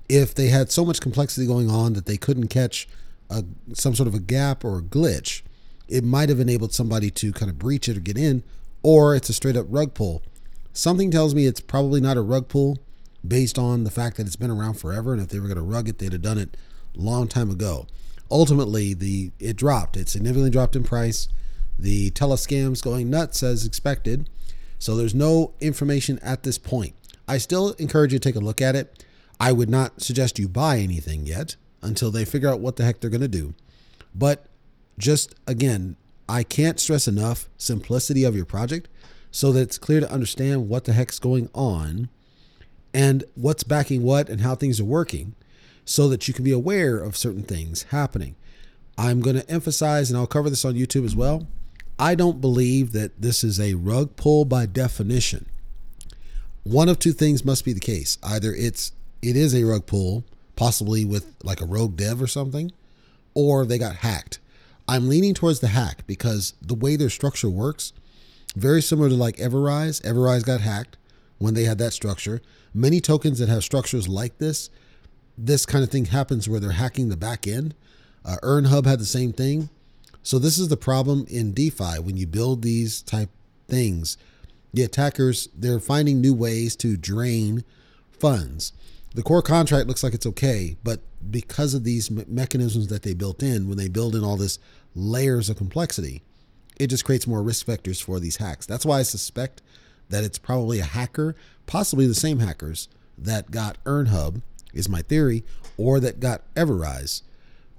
[0.10, 2.88] if they had so much complexity going on that they couldn't catch
[3.30, 3.44] a,
[3.74, 5.44] some sort of a gap or a glitch,
[5.88, 8.42] it might have enabled somebody to kind of breach it or get in,
[8.82, 10.24] or it's a straight up rug pull.
[10.74, 12.80] Something tells me it's probably not a rug pull
[13.26, 15.62] based on the fact that it's been around forever, and if they were going to
[15.62, 16.58] rug it, they'd have done it
[16.96, 17.86] long time ago.
[18.32, 19.96] Ultimately, the it dropped.
[19.96, 21.28] It significantly dropped in price.
[21.80, 24.30] The telescams going nuts as expected.
[24.80, 26.94] So there's no information at this point.
[27.28, 29.04] I still encourage you to take a look at it.
[29.40, 33.00] I would not suggest you buy anything yet until they figure out what the heck
[33.00, 33.54] they're going to do.
[34.16, 34.48] But
[34.98, 35.96] just again,
[36.28, 38.90] I can't stress enough simplicity of your project
[39.32, 42.10] so that it's clear to understand what the heck's going on
[42.94, 45.36] and what's backing what and how things are working
[45.86, 48.36] so that you can be aware of certain things happening.
[48.98, 51.48] I'm going to emphasize, and I'll cover this on YouTube as well,
[52.00, 55.48] I don't believe that this is a rug pull by definition.
[56.64, 58.18] One of two things must be the case.
[58.22, 58.92] Either it's
[59.22, 60.24] it is a rug pull,
[60.56, 62.72] possibly with like a rogue dev or something,
[63.34, 64.40] or they got hacked.
[64.88, 67.94] I'm leaning towards the hack because the way their structure works,
[68.56, 70.02] Very similar to like Everrise.
[70.02, 70.98] Everrise got hacked
[71.38, 72.42] when they had that structure.
[72.74, 74.70] Many tokens that have structures like this,
[75.38, 77.76] this kind of thing happens where they're hacking the back end.
[78.26, 79.70] Uh, EarnHub had the same thing.
[80.28, 83.30] So this is the problem in DeFi when you build these type
[83.70, 84.18] things.
[84.74, 87.64] The attackers they're finding new ways to drain
[88.12, 88.74] funds.
[89.16, 91.00] The core contract looks like it's okay, but
[91.32, 94.60] because of these me- mechanisms that they built in, when they build in all this
[94.94, 96.24] layers of complexity,
[96.78, 98.66] it just creates more risk vectors for these hacks.
[98.66, 99.62] That's why I suspect
[100.10, 101.38] that it's probably a hacker,
[101.68, 104.42] possibly the same hackers that got EarnHub,
[104.74, 105.46] is my theory,
[105.78, 107.22] or that got Everrise,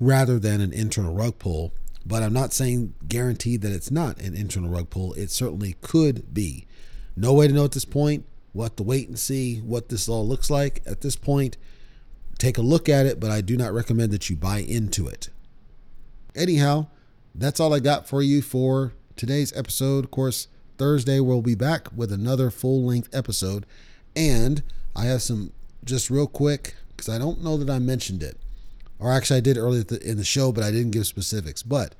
[0.00, 1.74] rather than an internal rug pull
[2.08, 5.12] but I'm not saying guaranteed that it's not an internal rug pull.
[5.12, 6.66] It certainly could be.
[7.14, 8.24] No way to know at this point.
[8.58, 10.82] Have to wait and see what this all looks like.
[10.84, 11.56] At this point,
[12.38, 15.28] take a look at it, but I do not recommend that you buy into it.
[16.34, 16.86] Anyhow,
[17.34, 20.04] that's all I got for you for today's episode.
[20.04, 23.64] Of course, Thursday we'll be back with another full length episode.
[24.16, 24.62] And
[24.96, 25.52] I have some
[25.84, 28.38] just real quick, because I don't know that I mentioned it
[28.98, 31.62] or actually I did earlier in the show, but I didn't give specifics.
[31.62, 31.94] But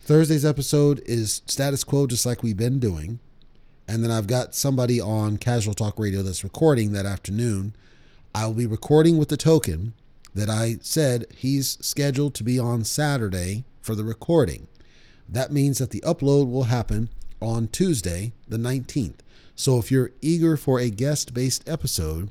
[0.00, 3.20] Thursday's episode is status quo, just like we've been doing.
[3.86, 7.74] And then I've got somebody on Casual Talk Radio that's recording that afternoon.
[8.34, 9.94] I'll be recording with the token
[10.34, 14.68] that I said he's scheduled to be on Saturday for the recording.
[15.28, 17.08] That means that the upload will happen
[17.40, 19.20] on Tuesday, the 19th.
[19.54, 22.30] So if you're eager for a guest based episode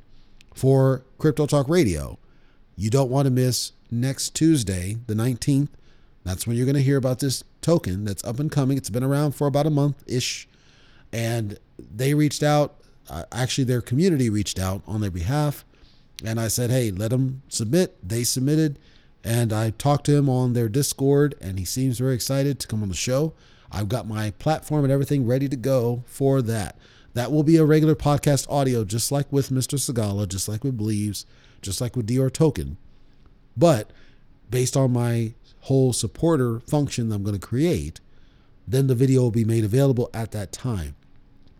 [0.53, 2.17] for Crypto Talk Radio,
[2.75, 5.69] you don't want to miss next Tuesday, the 19th.
[6.23, 8.77] That's when you're going to hear about this token that's up and coming.
[8.77, 10.47] It's been around for about a month ish.
[11.13, 12.75] And they reached out.
[13.09, 15.63] Uh, actually, their community reached out on their behalf.
[16.25, 17.97] And I said, hey, let them submit.
[18.07, 18.79] They submitted.
[19.23, 22.81] And I talked to him on their Discord, and he seems very excited to come
[22.81, 23.33] on the show.
[23.71, 26.77] I've got my platform and everything ready to go for that.
[27.13, 29.77] That will be a regular podcast audio, just like with Mr.
[29.77, 31.25] Segala, just like with Believes,
[31.61, 32.77] just like with Dior Token.
[33.57, 33.91] But
[34.49, 37.99] based on my whole supporter function that I'm going to create,
[38.67, 40.95] then the video will be made available at that time.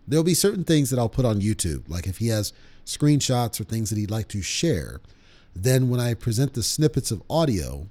[0.06, 2.52] There'll be certain things that I'll put on YouTube, like if he has
[2.86, 5.00] screenshots or things that he'd like to share.
[5.54, 7.88] Then when I present the snippets of audio,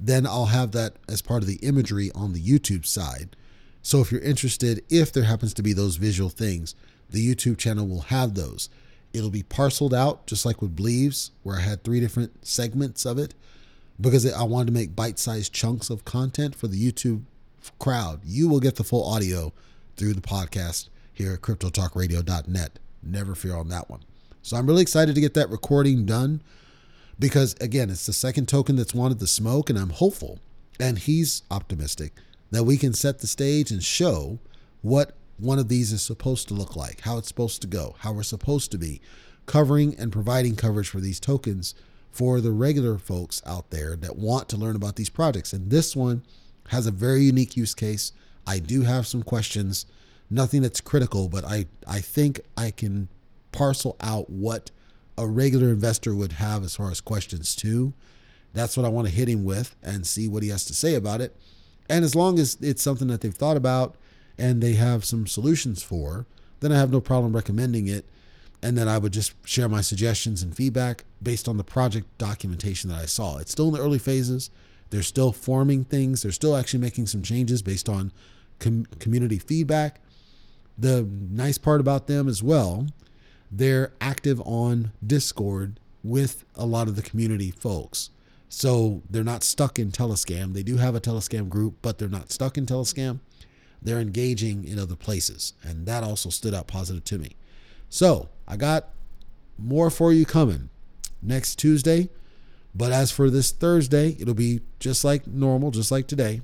[0.00, 3.36] then I'll have that as part of the imagery on the YouTube side.
[3.82, 6.74] So if you're interested, if there happens to be those visual things,
[7.10, 8.68] the YouTube channel will have those.
[9.12, 13.18] It'll be parceled out, just like with Believes, where I had three different segments of
[13.18, 13.34] it,
[14.00, 17.22] because I wanted to make bite sized chunks of content for the YouTube
[17.78, 18.20] crowd.
[18.24, 19.52] You will get the full audio
[19.96, 22.78] through the podcast here at CryptoTalkRadio.net.
[23.02, 24.00] Never fear on that one.
[24.42, 26.42] So I'm really excited to get that recording done
[27.18, 30.38] because, again, it's the second token that's wanted the smoke, and I'm hopeful,
[30.78, 32.12] and he's optimistic,
[32.50, 34.38] that we can set the stage and show
[34.80, 38.12] what one of these is supposed to look like, how it's supposed to go, how
[38.12, 39.00] we're supposed to be
[39.46, 41.74] covering and providing coverage for these tokens
[42.10, 45.52] for the regular folks out there that want to learn about these projects.
[45.52, 46.22] And this one
[46.68, 48.12] has a very unique use case.
[48.46, 49.86] I do have some questions,
[50.28, 53.08] nothing that's critical, but I, I think I can
[53.52, 54.70] parcel out what
[55.16, 57.92] a regular investor would have as far as questions too.
[58.54, 60.94] That's what I want to hit him with and see what he has to say
[60.94, 61.36] about it.
[61.88, 63.96] And as long as it's something that they've thought about
[64.38, 66.26] and they have some solutions for,
[66.60, 68.04] then I have no problem recommending it.
[68.62, 72.90] And then I would just share my suggestions and feedback based on the project documentation
[72.90, 73.38] that I saw.
[73.38, 74.50] It's still in the early phases.
[74.90, 76.22] They're still forming things.
[76.22, 78.12] They're still actually making some changes based on
[78.58, 80.00] com- community feedback.
[80.76, 82.86] The nice part about them as well,
[83.50, 88.10] they're active on Discord with a lot of the community folks.
[88.48, 90.54] So they're not stuck in Telescam.
[90.54, 93.20] They do have a Telescam group, but they're not stuck in Telescam
[93.80, 95.52] they're engaging in other places.
[95.62, 97.36] And that also stood out positive to me.
[97.88, 98.90] So I got
[99.56, 100.68] more for you coming
[101.22, 102.08] next Tuesday.
[102.74, 106.42] But as for this Thursday, it'll be just like normal, just like today.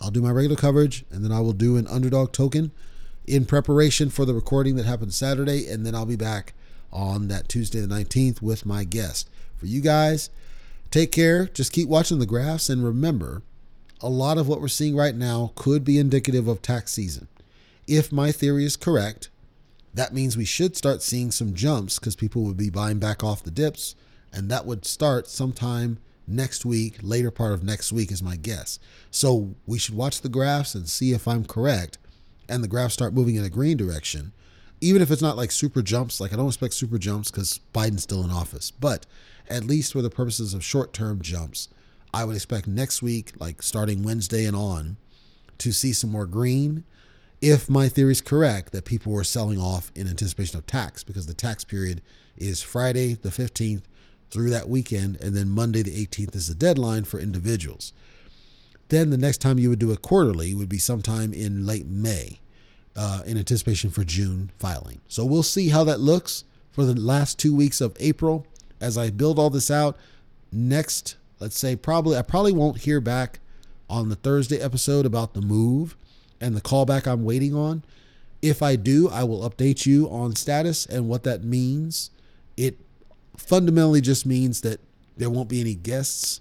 [0.00, 2.72] I'll do my regular coverage and then I will do an underdog token
[3.26, 5.68] in preparation for the recording that happens Saturday.
[5.68, 6.54] And then I'll be back
[6.92, 9.28] on that Tuesday, the 19th, with my guest.
[9.56, 10.30] For you guys,
[10.90, 11.46] take care.
[11.46, 13.42] Just keep watching the graphs and remember
[14.00, 17.28] a lot of what we're seeing right now could be indicative of tax season.
[17.86, 19.30] If my theory is correct,
[19.92, 23.44] that means we should start seeing some jumps because people would be buying back off
[23.44, 23.94] the dips,
[24.32, 28.78] and that would start sometime next week, later part of next week is my guess.
[29.10, 31.98] So we should watch the graphs and see if I'm correct,
[32.48, 34.32] and the graphs start moving in a green direction.
[34.80, 38.02] Even if it's not like super jumps, like I don't expect super jumps because Biden's
[38.02, 39.06] still in office, but
[39.48, 41.68] at least for the purposes of short term jumps,
[42.14, 44.98] I would expect next week, like starting Wednesday and on,
[45.58, 46.84] to see some more green.
[47.40, 51.26] if my theory is correct that people were selling off in anticipation of tax because
[51.26, 52.00] the tax period
[52.36, 53.82] is Friday the 15th
[54.30, 57.92] through that weekend, and then Monday the 18th is the deadline for individuals.
[58.88, 62.38] Then the next time you would do a quarterly would be sometime in late May
[62.96, 65.00] uh, in anticipation for June filing.
[65.08, 68.46] So we'll see how that looks for the last two weeks of April
[68.80, 69.96] as I build all this out.
[70.52, 73.38] Next, let's say probably, I probably won't hear back
[73.90, 75.94] on the Thursday episode about the move
[76.40, 77.84] and the callback I'm waiting on.
[78.40, 82.10] If I do, I will update you on status and what that means.
[82.56, 82.78] It
[83.36, 84.80] fundamentally just means that
[85.18, 86.40] there won't be any guests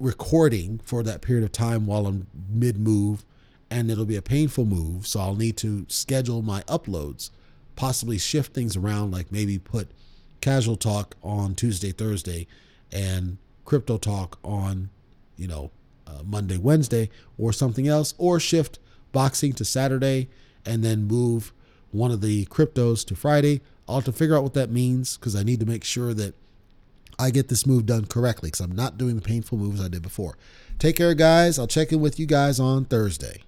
[0.00, 3.24] recording for that period of time while I'm mid move,
[3.70, 5.06] and it'll be a painful move.
[5.06, 7.30] So I'll need to schedule my uploads,
[7.76, 9.92] possibly shift things around, like maybe put
[10.40, 12.48] casual talk on Tuesday, Thursday,
[12.90, 14.90] and crypto talk on,
[15.36, 15.70] you know,
[16.06, 18.78] uh, Monday, Wednesday, or something else, or shift
[19.12, 20.28] boxing to Saturday
[20.66, 21.52] and then move
[21.90, 23.60] one of the cryptos to Friday.
[23.88, 26.34] I'll have to figure out what that means because I need to make sure that
[27.18, 30.02] I get this move done correctly because I'm not doing the painful moves I did
[30.02, 30.36] before.
[30.78, 31.58] Take care, guys.
[31.58, 33.42] I'll check in with you guys on Thursday.